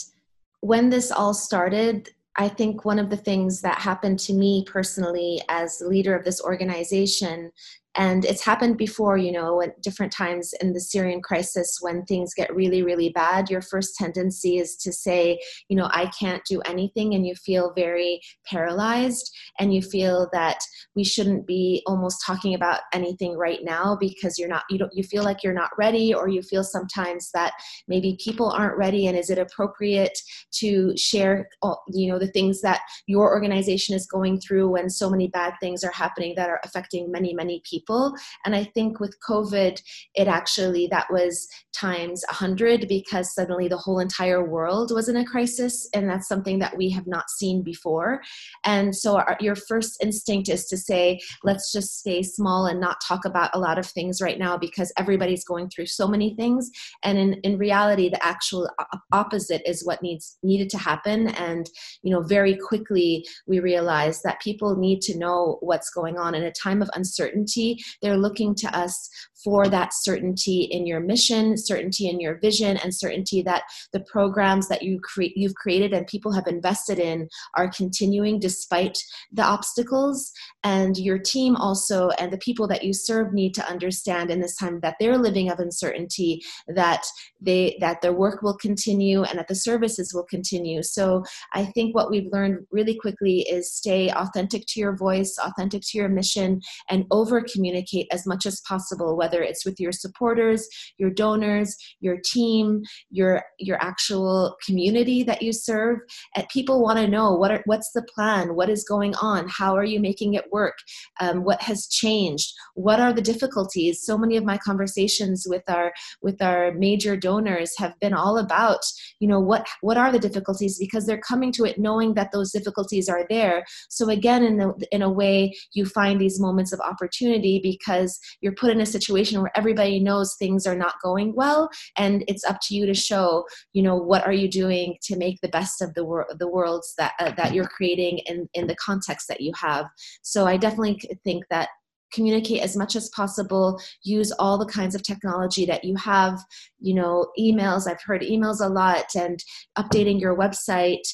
when 0.61 0.89
this 0.89 1.11
all 1.11 1.33
started, 1.33 2.09
I 2.37 2.47
think 2.47 2.85
one 2.85 2.97
of 2.97 3.09
the 3.09 3.17
things 3.17 3.61
that 3.61 3.77
happened 3.77 4.19
to 4.19 4.33
me 4.33 4.65
personally 4.67 5.41
as 5.47 5.81
leader 5.85 6.15
of 6.15 6.25
this 6.25 6.41
organization 6.41 7.51
and 7.97 8.25
it's 8.25 8.43
happened 8.43 8.77
before 8.77 9.17
you 9.17 9.31
know 9.31 9.61
at 9.61 9.81
different 9.81 10.11
times 10.11 10.53
in 10.61 10.73
the 10.73 10.79
syrian 10.79 11.21
crisis 11.21 11.77
when 11.81 12.03
things 12.05 12.33
get 12.33 12.53
really 12.55 12.83
really 12.83 13.09
bad. 13.09 13.49
Your 13.49 13.61
first 13.61 13.95
tendency 13.95 14.57
is 14.57 14.75
to 14.77 14.91
say 14.91 15.39
you 15.69 15.77
know 15.77 15.89
i 15.91 16.11
can't 16.19 16.43
do 16.45 16.61
anything 16.61 17.13
and 17.13 17.25
you 17.25 17.35
feel 17.35 17.73
very 17.75 18.21
paralyzed 18.45 19.31
and 19.59 19.73
you 19.73 19.81
feel 19.81 20.29
that 20.33 20.57
we 20.95 21.03
shouldn't 21.03 21.45
be 21.45 21.83
almost 21.85 22.23
talking 22.25 22.53
about 22.53 22.81
anything 22.93 23.37
right 23.37 23.59
now 23.63 23.97
because 23.99 24.37
you're 24.37 24.49
not 24.49 24.63
you 24.69 24.77
don't 24.77 24.93
you 24.93 25.03
feel 25.03 25.23
like 25.23 25.43
you're 25.43 25.53
not 25.53 25.71
ready 25.77 26.13
or 26.13 26.27
you 26.27 26.41
feel 26.41 26.63
sometimes 26.63 27.29
that 27.33 27.53
maybe 27.87 28.17
people 28.23 28.49
aren't 28.49 28.77
ready. 28.77 29.07
And 29.07 29.17
is 29.17 29.29
it 29.29 29.37
appropriate 29.37 30.17
to 30.59 30.95
share 30.97 31.47
you 31.91 32.11
know 32.11 32.19
the 32.19 32.31
things 32.31 32.61
that 32.61 32.81
your 33.07 33.29
organization 33.31 33.95
is 33.95 34.07
going 34.07 34.39
through 34.39 34.69
when 34.69 34.89
so 34.89 35.09
many 35.09 35.27
bad 35.27 35.53
things 35.59 35.83
are 35.83 35.91
happening 35.91 36.33
that 36.35 36.49
are 36.49 36.61
affecting 36.63 37.11
many 37.11 37.33
many 37.33 37.61
people 37.69 37.84
people. 37.85 38.15
And 38.45 38.55
I 38.55 38.63
think 38.63 38.99
with 38.99 39.15
COVID, 39.27 39.81
it 40.15 40.27
actually, 40.27 40.87
that 40.87 41.07
was 41.11 41.47
times 41.73 42.23
a 42.29 42.33
100 42.33 42.87
because 42.87 43.33
suddenly 43.33 43.67
the 43.67 43.77
whole 43.77 43.99
entire 43.99 44.43
world 44.43 44.91
was 44.93 45.09
in 45.09 45.17
a 45.17 45.25
crisis. 45.25 45.87
And 45.93 46.09
that's 46.09 46.27
something 46.27 46.59
that 46.59 46.77
we 46.77 46.89
have 46.91 47.07
not 47.07 47.29
seen 47.29 47.63
before. 47.63 48.21
And 48.63 48.95
so 48.95 49.17
our, 49.17 49.37
your 49.39 49.55
first 49.55 50.01
instinct 50.01 50.49
is 50.49 50.65
to 50.67 50.77
say, 50.77 51.19
let's 51.43 51.71
just 51.71 51.99
stay 51.99 52.23
small 52.23 52.65
and 52.65 52.79
not 52.79 52.97
talk 53.05 53.25
about 53.25 53.51
a 53.53 53.59
lot 53.59 53.77
of 53.77 53.85
things 53.85 54.21
right 54.21 54.39
now 54.39 54.57
because 54.57 54.91
everybody's 54.97 55.43
going 55.43 55.69
through 55.69 55.87
so 55.87 56.07
many 56.07 56.35
things. 56.35 56.69
And 57.03 57.17
in, 57.17 57.33
in 57.43 57.57
reality, 57.57 58.09
the 58.09 58.25
actual 58.25 58.69
opposite 59.11 59.61
is 59.65 59.85
what 59.85 60.01
needs 60.01 60.37
needed 60.43 60.69
to 60.69 60.77
happen. 60.77 61.29
And, 61.29 61.69
you 62.03 62.11
know, 62.11 62.21
very 62.21 62.55
quickly 62.55 63.25
we 63.47 63.59
realized 63.59 64.21
that 64.23 64.41
people 64.41 64.75
need 64.75 65.01
to 65.01 65.17
know 65.17 65.57
what's 65.61 65.89
going 65.89 66.17
on 66.17 66.35
in 66.35 66.43
a 66.43 66.51
time 66.51 66.81
of 66.81 66.89
uncertainty 66.95 67.74
they're 68.01 68.17
looking 68.17 68.55
to 68.55 68.77
us 68.77 69.09
for 69.45 69.69
that 69.69 69.93
certainty 69.93 70.63
in 70.71 70.87
your 70.87 70.99
mission, 70.99 71.55
certainty 71.55 72.09
in 72.09 72.19
your 72.19 72.39
vision, 72.39 72.77
and 72.77 72.93
certainty 72.93 73.43
that 73.43 73.61
the 73.93 73.99
programs 74.11 74.67
that 74.67 74.81
you 74.81 74.99
create 75.01 75.33
you've 75.37 75.53
created 75.53 75.93
and 75.93 76.07
people 76.07 76.31
have 76.31 76.47
invested 76.47 76.97
in 76.97 77.29
are 77.55 77.69
continuing 77.69 78.39
despite 78.39 78.97
the 79.31 79.43
obstacles. 79.43 80.31
And 80.63 80.97
your 80.97 81.19
team 81.19 81.55
also 81.55 82.09
and 82.19 82.33
the 82.33 82.39
people 82.39 82.67
that 82.69 82.83
you 82.83 82.91
serve 82.91 83.33
need 83.33 83.53
to 83.53 83.67
understand 83.69 84.31
in 84.31 84.41
this 84.41 84.57
time 84.57 84.79
that 84.81 84.95
they're 84.99 85.17
living 85.17 85.51
of 85.51 85.59
uncertainty, 85.59 86.41
that 86.67 87.03
they 87.39 87.77
that 87.79 88.01
their 88.01 88.13
work 88.13 88.41
will 88.41 88.57
continue 88.57 89.21
and 89.23 89.37
that 89.37 89.47
the 89.47 89.55
services 89.55 90.11
will 90.13 90.25
continue. 90.25 90.81
So 90.81 91.23
I 91.53 91.65
think 91.65 91.93
what 91.93 92.09
we've 92.09 92.31
learned 92.31 92.65
really 92.71 92.95
quickly 92.95 93.41
is 93.41 93.71
stay 93.71 94.09
authentic 94.09 94.63
to 94.69 94.79
your 94.79 94.95
voice, 94.95 95.37
authentic 95.43 95.83
to 95.83 95.97
your 95.99 96.09
mission, 96.09 96.61
and 96.89 97.05
over 97.11 97.41
communicate 97.41 98.07
as 98.11 98.25
much 98.25 98.47
as 98.47 98.61
possible, 98.67 99.15
whether 99.15 99.34
it's 99.41 99.65
with 99.65 99.79
your 99.79 99.91
supporters, 99.91 100.67
your 100.97 101.09
donors, 101.09 101.75
your 101.99 102.17
team, 102.23 102.81
your 103.09 103.43
your 103.59 103.81
actual 103.81 104.55
community 104.65 105.23
that 105.23 105.41
you 105.41 105.53
serve. 105.53 105.99
And 106.35 106.47
people 106.49 106.81
want 106.81 106.99
to 106.99 107.07
know 107.07 107.33
what 107.33 107.51
are, 107.51 107.63
what's 107.65 107.91
the 107.93 108.03
plan, 108.13 108.55
what 108.55 108.69
is 108.69 108.83
going 108.83 109.15
on, 109.15 109.47
how 109.49 109.75
are 109.75 109.83
you 109.83 109.99
making 109.99 110.33
it 110.33 110.51
work, 110.51 110.77
um, 111.19 111.43
what 111.43 111.61
has 111.61 111.87
changed, 111.87 112.53
what 112.73 112.99
are 112.99 113.13
the 113.13 113.21
difficulties. 113.21 114.01
So 114.01 114.17
many 114.17 114.37
of 114.37 114.43
my 114.43 114.57
conversations 114.57 115.45
with 115.47 115.63
our 115.67 115.93
with 116.21 116.41
our 116.41 116.73
major 116.73 117.15
donors 117.15 117.73
have 117.77 117.99
been 117.99 118.13
all 118.13 118.37
about 118.37 118.79
you 119.19 119.27
know 119.27 119.39
what 119.39 119.67
what 119.81 119.97
are 119.97 120.11
the 120.11 120.19
difficulties 120.19 120.77
because 120.77 121.05
they're 121.05 121.21
coming 121.21 121.51
to 121.53 121.65
it 121.65 121.79
knowing 121.79 122.13
that 122.15 122.31
those 122.31 122.51
difficulties 122.51 123.09
are 123.09 123.25
there. 123.29 123.63
So 123.89 124.09
again, 124.09 124.43
in 124.43 124.57
the, 124.57 124.73
in 124.91 125.01
a 125.01 125.09
way, 125.09 125.53
you 125.73 125.85
find 125.85 126.19
these 126.19 126.39
moments 126.39 126.73
of 126.73 126.79
opportunity 126.79 127.59
because 127.61 128.19
you're 128.41 128.55
put 128.55 128.71
in 128.71 128.81
a 128.81 128.85
situation 128.85 129.24
where 129.33 129.51
everybody 129.55 129.99
knows 129.99 130.35
things 130.35 130.65
are 130.65 130.75
not 130.75 130.95
going 131.03 131.33
well 131.35 131.69
and 131.97 132.23
it's 132.27 132.43
up 132.43 132.57
to 132.61 132.75
you 132.75 132.85
to 132.85 132.93
show 132.93 133.45
you 133.73 133.81
know 133.81 133.95
what 133.95 134.25
are 134.25 134.33
you 134.33 134.47
doing 134.47 134.95
to 135.01 135.17
make 135.17 135.39
the 135.41 135.49
best 135.49 135.81
of 135.81 135.93
the 135.93 136.05
world 136.05 136.27
the 136.39 136.47
worlds 136.47 136.93
that 136.97 137.13
uh, 137.19 137.31
that 137.31 137.53
you're 137.53 137.67
creating 137.67 138.19
in 138.25 138.47
in 138.53 138.67
the 138.67 138.75
context 138.75 139.27
that 139.27 139.41
you 139.41 139.51
have. 139.55 139.85
So 140.21 140.45
i 140.45 140.57
definitely 140.57 140.99
think 141.23 141.45
that 141.49 141.69
communicate 142.13 142.61
as 142.61 142.77
much 142.77 142.95
as 142.95 143.09
possible 143.09 143.79
use 144.03 144.31
all 144.33 144.57
the 144.57 144.65
kinds 144.65 144.95
of 144.95 145.03
technology 145.03 145.65
that 145.65 145.83
you 145.83 145.95
have 145.95 146.39
you 146.79 146.93
know 146.93 147.27
emails 147.37 147.87
i've 147.87 148.01
heard 148.01 148.21
emails 148.21 148.61
a 148.61 148.69
lot 148.69 149.05
and 149.15 149.43
updating 149.77 150.19
your 150.19 150.37
website 150.37 151.07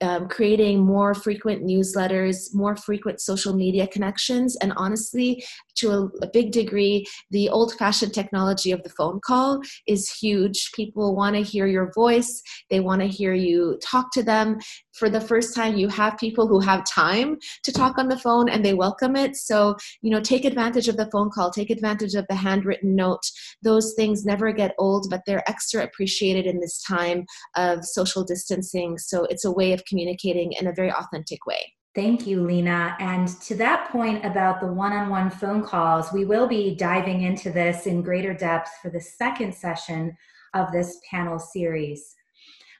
um, 0.00 0.28
creating 0.28 0.84
more 0.84 1.14
frequent 1.14 1.64
newsletters, 1.64 2.54
more 2.54 2.76
frequent 2.76 3.20
social 3.20 3.54
media 3.54 3.86
connections, 3.86 4.56
and 4.56 4.72
honestly, 4.76 5.44
to 5.76 5.90
a, 5.90 6.04
a 6.22 6.28
big 6.32 6.52
degree, 6.52 7.06
the 7.30 7.48
old 7.48 7.74
fashioned 7.74 8.14
technology 8.14 8.72
of 8.72 8.82
the 8.82 8.90
phone 8.90 9.20
call 9.24 9.60
is 9.86 10.10
huge. 10.10 10.70
People 10.74 11.14
want 11.14 11.36
to 11.36 11.42
hear 11.42 11.66
your 11.66 11.92
voice, 11.94 12.42
they 12.70 12.80
want 12.80 13.00
to 13.02 13.08
hear 13.08 13.34
you 13.34 13.78
talk 13.82 14.12
to 14.12 14.22
them. 14.22 14.58
For 14.92 15.08
the 15.08 15.20
first 15.20 15.56
time, 15.56 15.76
you 15.76 15.88
have 15.88 16.16
people 16.18 16.46
who 16.46 16.60
have 16.60 16.84
time 16.84 17.36
to 17.64 17.72
talk 17.72 17.98
on 17.98 18.08
the 18.08 18.18
phone 18.18 18.48
and 18.48 18.64
they 18.64 18.74
welcome 18.74 19.16
it. 19.16 19.36
So, 19.36 19.76
you 20.02 20.10
know, 20.10 20.20
take 20.20 20.44
advantage 20.44 20.86
of 20.86 20.96
the 20.96 21.10
phone 21.10 21.30
call, 21.30 21.50
take 21.50 21.70
advantage 21.70 22.14
of 22.14 22.26
the 22.28 22.36
handwritten 22.36 22.94
note. 22.94 23.22
Those 23.62 23.94
things 23.94 24.24
never 24.24 24.52
get 24.52 24.74
old, 24.78 25.08
but 25.10 25.22
they're 25.26 25.48
extra 25.50 25.82
appreciated 25.82 26.46
in 26.46 26.60
this 26.60 26.80
time 26.82 27.24
of 27.56 27.84
social 27.84 28.24
distancing. 28.24 28.98
So, 28.98 29.24
it's 29.24 29.44
a 29.44 29.50
way 29.50 29.72
of 29.72 29.83
communicating 29.86 30.52
in 30.52 30.66
a 30.66 30.72
very 30.72 30.92
authentic 30.92 31.46
way. 31.46 31.72
Thank 31.94 32.26
you, 32.26 32.42
Lena. 32.42 32.96
And 32.98 33.28
to 33.42 33.54
that 33.56 33.88
point 33.90 34.24
about 34.24 34.60
the 34.60 34.66
one 34.66 34.92
on 34.92 35.08
one 35.08 35.30
phone 35.30 35.62
calls, 35.62 36.12
we 36.12 36.24
will 36.24 36.48
be 36.48 36.74
diving 36.74 37.22
into 37.22 37.52
this 37.52 37.86
in 37.86 38.02
greater 38.02 38.34
depth 38.34 38.70
for 38.82 38.90
the 38.90 39.00
second 39.00 39.54
session 39.54 40.16
of 40.54 40.72
this 40.72 40.98
panel 41.08 41.38
series. 41.38 42.16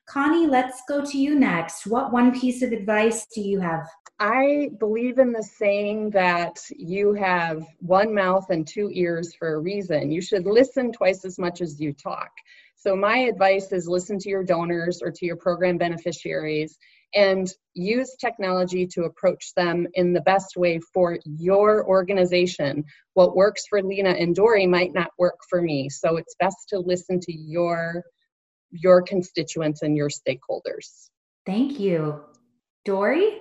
Connie, 0.08 0.48
let's 0.48 0.82
go 0.88 1.04
to 1.04 1.16
you 1.16 1.38
next. 1.38 1.86
What 1.86 2.12
one 2.12 2.38
piece 2.38 2.62
of 2.62 2.72
advice 2.72 3.26
do 3.32 3.40
you 3.40 3.60
have? 3.60 3.86
I 4.18 4.70
believe 4.78 5.18
in 5.18 5.32
the 5.32 5.42
saying 5.42 6.10
that 6.10 6.58
you 6.70 7.14
have 7.14 7.64
one 7.78 8.14
mouth 8.14 8.50
and 8.50 8.66
two 8.66 8.90
ears 8.92 9.34
for 9.34 9.54
a 9.54 9.60
reason. 9.60 10.10
You 10.10 10.20
should 10.20 10.44
listen 10.44 10.92
twice 10.92 11.24
as 11.24 11.38
much 11.38 11.60
as 11.60 11.80
you 11.80 11.92
talk. 11.92 12.30
So, 12.76 12.94
my 12.94 13.16
advice 13.18 13.72
is 13.72 13.88
listen 13.88 14.18
to 14.18 14.28
your 14.28 14.44
donors 14.44 15.00
or 15.02 15.10
to 15.10 15.26
your 15.26 15.36
program 15.36 15.78
beneficiaries 15.78 16.78
and 17.14 17.48
use 17.74 18.16
technology 18.20 18.86
to 18.86 19.04
approach 19.04 19.52
them 19.56 19.86
in 19.94 20.12
the 20.12 20.20
best 20.22 20.56
way 20.56 20.80
for 20.92 21.18
your 21.24 21.86
organization. 21.86 22.84
What 23.14 23.36
works 23.36 23.64
for 23.68 23.82
Lena 23.82 24.10
and 24.10 24.36
Dorri 24.36 24.68
might 24.68 24.92
not 24.92 25.10
work 25.18 25.38
for 25.48 25.62
me. 25.62 25.88
So, 25.88 26.16
it's 26.16 26.34
best 26.38 26.68
to 26.70 26.78
listen 26.78 27.20
to 27.20 27.32
your 27.32 28.02
your 28.70 29.02
constituents 29.02 29.82
and 29.82 29.96
your 29.96 30.08
stakeholders. 30.08 31.10
Thank 31.46 31.78
you. 31.78 32.20
Dorri? 32.86 33.38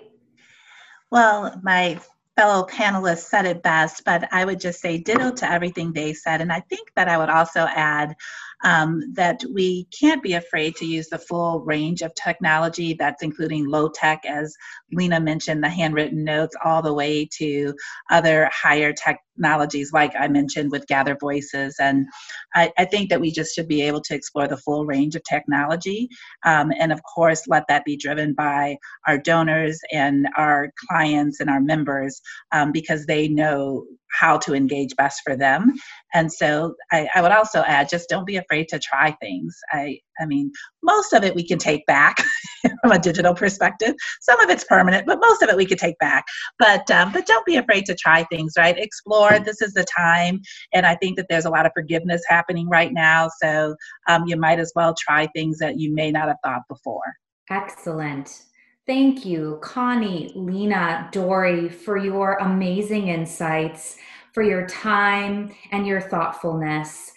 Well, 1.11 1.59
my 1.63 1.99
fellow 2.35 2.65
panelists 2.65 3.29
said 3.29 3.45
it 3.45 3.61
best, 3.61 4.03
but 4.05 4.27
I 4.31 4.45
would 4.45 4.59
just 4.59 4.79
say 4.79 4.97
ditto 4.97 5.31
to 5.31 5.51
everything 5.51 5.93
they 5.93 6.13
said. 6.13 6.41
And 6.41 6.51
I 6.51 6.61
think 6.61 6.91
that 6.95 7.07
I 7.07 7.17
would 7.17 7.29
also 7.29 7.61
add 7.61 8.15
um, 8.63 9.01
that 9.13 9.43
we 9.53 9.85
can't 9.85 10.23
be 10.23 10.33
afraid 10.33 10.75
to 10.77 10.85
use 10.85 11.09
the 11.09 11.19
full 11.19 11.61
range 11.61 12.01
of 12.01 12.13
technology. 12.15 12.93
That's 12.93 13.23
including 13.23 13.67
low 13.67 13.89
tech, 13.89 14.21
as 14.25 14.55
Lena 14.91 15.19
mentioned, 15.19 15.63
the 15.63 15.69
handwritten 15.69 16.23
notes, 16.23 16.55
all 16.63 16.81
the 16.81 16.93
way 16.93 17.27
to 17.37 17.73
other 18.09 18.49
higher 18.53 18.93
technologies, 19.35 19.93
like 19.93 20.13
I 20.17 20.27
mentioned 20.27 20.71
with 20.71 20.87
Gather 20.87 21.17
Voices. 21.19 21.75
And 21.79 22.07
I, 22.55 22.71
I 22.77 22.85
think 22.85 23.09
that 23.09 23.21
we 23.21 23.31
just 23.31 23.55
should 23.55 23.67
be 23.67 23.81
able 23.81 24.01
to 24.01 24.15
explore 24.15 24.47
the 24.47 24.57
full 24.57 24.85
range 24.85 25.15
of 25.15 25.23
technology. 25.23 26.09
Um, 26.45 26.71
and 26.79 26.91
of 26.91 27.01
course, 27.03 27.47
let 27.47 27.63
that 27.67 27.85
be 27.85 27.97
driven 27.97 28.33
by 28.33 28.77
our 29.07 29.17
donors 29.17 29.79
and 29.91 30.27
our 30.37 30.71
clients 30.89 31.39
and 31.39 31.49
our 31.49 31.61
members 31.61 32.21
um, 32.51 32.71
because 32.71 33.05
they 33.05 33.27
know 33.27 33.85
how 34.13 34.37
to 34.37 34.53
engage 34.53 34.95
best 34.95 35.21
for 35.23 35.35
them. 35.35 35.73
And 36.13 36.31
so 36.31 36.75
I, 36.91 37.09
I, 37.15 37.21
would 37.21 37.31
also 37.31 37.63
add 37.63 37.89
just 37.89 38.09
don't 38.09 38.27
be 38.27 38.37
afraid 38.37 38.67
to 38.69 38.77
try 38.77 39.11
things. 39.19 39.57
I, 39.71 39.97
I 40.19 40.25
mean, 40.25 40.51
most 40.81 41.13
of 41.13 41.23
it 41.23 41.35
we 41.35 41.45
can 41.45 41.57
take 41.57 41.85
back 41.85 42.17
from 42.81 42.91
a 42.91 42.99
digital 42.99 43.33
perspective. 43.33 43.95
Some 44.21 44.39
of 44.39 44.49
it's 44.49 44.63
permanent, 44.63 45.05
but 45.05 45.19
most 45.19 45.41
of 45.41 45.49
it 45.49 45.57
we 45.57 45.65
could 45.65 45.77
take 45.77 45.97
back. 45.99 46.25
But 46.59 46.89
um, 46.91 47.11
but 47.11 47.25
don't 47.25 47.45
be 47.45 47.57
afraid 47.57 47.85
to 47.85 47.95
try 47.95 48.23
things, 48.25 48.53
right? 48.57 48.77
Explore. 48.77 49.39
This 49.39 49.61
is 49.61 49.73
the 49.73 49.85
time, 49.97 50.41
and 50.73 50.85
I 50.85 50.95
think 50.95 51.17
that 51.17 51.27
there's 51.29 51.45
a 51.45 51.49
lot 51.49 51.65
of 51.65 51.71
forgiveness 51.75 52.21
happening 52.27 52.67
right 52.69 52.93
now. 52.93 53.29
So 53.41 53.75
um, 54.07 54.23
you 54.27 54.37
might 54.37 54.59
as 54.59 54.71
well 54.75 54.93
try 54.97 55.27
things 55.27 55.57
that 55.59 55.79
you 55.79 55.93
may 55.93 56.11
not 56.11 56.27
have 56.27 56.37
thought 56.43 56.63
before. 56.69 57.13
Excellent. 57.49 58.43
Thank 58.85 59.25
you, 59.25 59.59
Connie, 59.61 60.33
Lena, 60.35 61.09
Dorri, 61.13 61.73
for 61.73 61.97
your 61.97 62.33
amazing 62.35 63.07
insights, 63.07 63.97
for 64.33 64.43
your 64.43 64.67
time 64.67 65.55
and 65.71 65.87
your 65.87 66.01
thoughtfulness. 66.01 67.12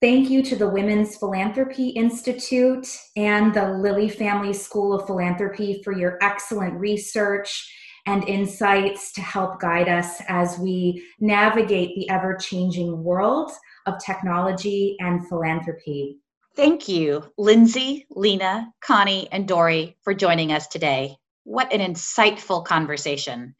Thank 0.00 0.30
you 0.30 0.42
to 0.44 0.56
the 0.56 0.66
Women's 0.66 1.18
Philanthropy 1.18 1.90
Institute 1.90 2.88
and 3.16 3.52
the 3.52 3.68
Lilly 3.74 4.08
Family 4.08 4.54
School 4.54 4.94
of 4.94 5.06
Philanthropy 5.06 5.82
for 5.84 5.92
your 5.92 6.16
excellent 6.22 6.72
research 6.80 7.70
and 8.06 8.26
insights 8.26 9.12
to 9.12 9.20
help 9.20 9.60
guide 9.60 9.90
us 9.90 10.22
as 10.26 10.58
we 10.58 11.06
navigate 11.20 11.94
the 11.96 12.08
ever 12.08 12.34
changing 12.34 13.04
world 13.04 13.52
of 13.84 14.02
technology 14.02 14.96
and 15.00 15.28
philanthropy. 15.28 16.16
Thank 16.56 16.88
you, 16.88 17.30
Lindsay, 17.36 18.06
Lena, 18.08 18.72
Connie, 18.80 19.28
and 19.30 19.46
Dorri, 19.46 19.96
for 20.00 20.14
joining 20.14 20.50
us 20.50 20.66
today. 20.66 21.14
What 21.44 21.70
an 21.74 21.80
insightful 21.80 22.64
conversation. 22.64 23.54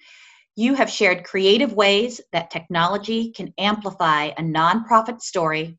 You 0.57 0.73
have 0.73 0.89
shared 0.89 1.25
creative 1.25 1.75
ways 1.75 2.19
that 2.33 2.51
technology 2.51 3.31
can 3.31 3.53
amplify 3.59 4.29
a 4.29 4.43
nonprofit 4.43 5.21
story 5.21 5.77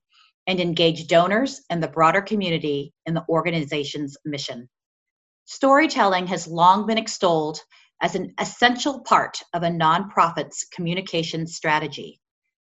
and 0.48 0.60
engage 0.60 1.08
donors 1.08 1.62
and 1.70 1.82
the 1.82 1.88
broader 1.88 2.22
community 2.22 2.94
in 3.06 3.14
the 3.14 3.26
organization's 3.30 4.18
mission. 4.26 4.68
Storytelling 5.46 6.28
has 6.28 6.48
long 6.48 6.86
been 6.86 6.98
extolled 6.98 7.60
as 8.02 8.16
an 8.16 8.34
essential 8.40 9.02
part 9.02 9.38
of 9.54 9.64
a 9.64 9.70
nonprofit's 9.70 10.66
communication 10.74 11.46
strategy. 11.46 12.20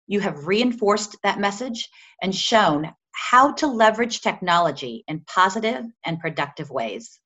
You 0.06 0.20
have 0.20 0.46
reinforced 0.46 1.16
that 1.22 1.38
message 1.38 1.88
and 2.22 2.34
shown 2.34 2.92
how 3.12 3.52
to 3.54 3.66
leverage 3.66 4.20
technology 4.20 5.04
in 5.06 5.24
positive 5.26 5.84
and 6.04 6.18
productive 6.18 6.70
ways. 6.70 7.20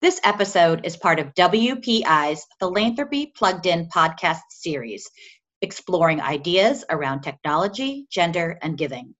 This 0.00 0.20
episode 0.24 0.84
is 0.84 0.96
part 0.96 1.20
of 1.20 1.32
WPI's 1.34 2.44
Philanthropy 2.58 3.32
Plugged 3.36 3.66
In 3.66 3.88
podcast 3.88 4.40
series, 4.50 5.08
exploring 5.62 6.20
ideas 6.20 6.84
around 6.90 7.22
technology, 7.22 8.06
gender, 8.10 8.58
and 8.60 8.76
giving. 8.76 9.14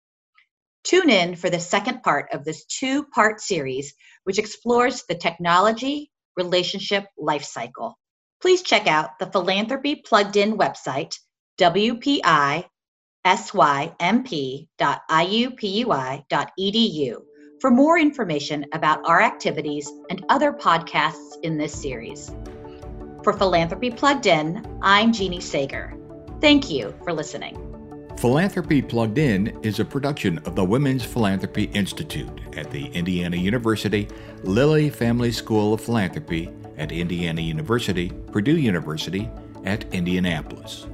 Tune 0.85 1.09
in 1.11 1.37
for 1.37 1.49
the 1.49 1.61
second 1.61 2.03
part 2.03 2.29
of 2.33 2.45
this 2.45 2.65
two 2.67 3.05
part 3.05 3.41
series, 3.41 3.95
which 4.25 4.39
explores 4.39 5.05
the 5.09 5.15
technology 5.15 6.11
relationship 6.37 7.07
life 7.17 7.45
cycle. 7.45 7.97
Please 8.41 8.63
check 8.63 8.89
out 8.89 9.19
the 9.21 9.27
Philanthropy 9.27 10.03
Plugged 10.05 10.37
In 10.37 10.59
website, 10.59 11.15
WPI 11.61 12.65
symp.iupui.edu 13.25 14.37
for 17.61 17.71
more 17.71 17.97
information 17.97 18.67
about 18.73 18.99
our 19.05 19.23
activities 19.23 19.89
and 20.11 20.25
other 20.29 20.53
podcasts 20.53 21.37
in 21.45 21.57
this 21.57 21.73
series. 21.73 22.35
For 23.23 23.33
Philanthropy 23.33 23.93
Plugged 23.93 24.27
In, 24.27 24.67
I'm 24.83 25.13
Jeannie 25.13 25.41
Sager. 25.41 26.02
Thank 26.43 26.73
you 26.73 26.93
for 27.05 27.13
listening. 27.13 27.57
Philanthropy 28.19 28.83
Plugged 28.83 29.17
In 29.17 29.57
is 29.63 29.79
a 29.79 29.85
production 29.85 30.39
of 30.39 30.57
the 30.57 30.65
Women's 30.65 31.05
Philanthropy 31.05 31.71
Institute 31.73 32.37
at 32.57 32.69
the 32.73 32.87
Indiana 32.87 33.37
University 33.37 34.09
Lilly 34.43 34.91
Family 34.91 35.31
School 35.31 35.73
of 35.73 35.81
Philanthropy 35.81 36.51
at 36.79 36.91
Indiana 36.91 37.41
University, 37.41 38.11
Purdue 38.33 38.59
University 38.59 39.31
at 39.65 39.85
Indianapolis. 39.95 40.89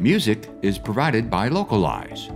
Music 0.00 0.50
is 0.62 0.78
provided 0.78 1.30
by 1.30 1.46
Localize 1.46 2.28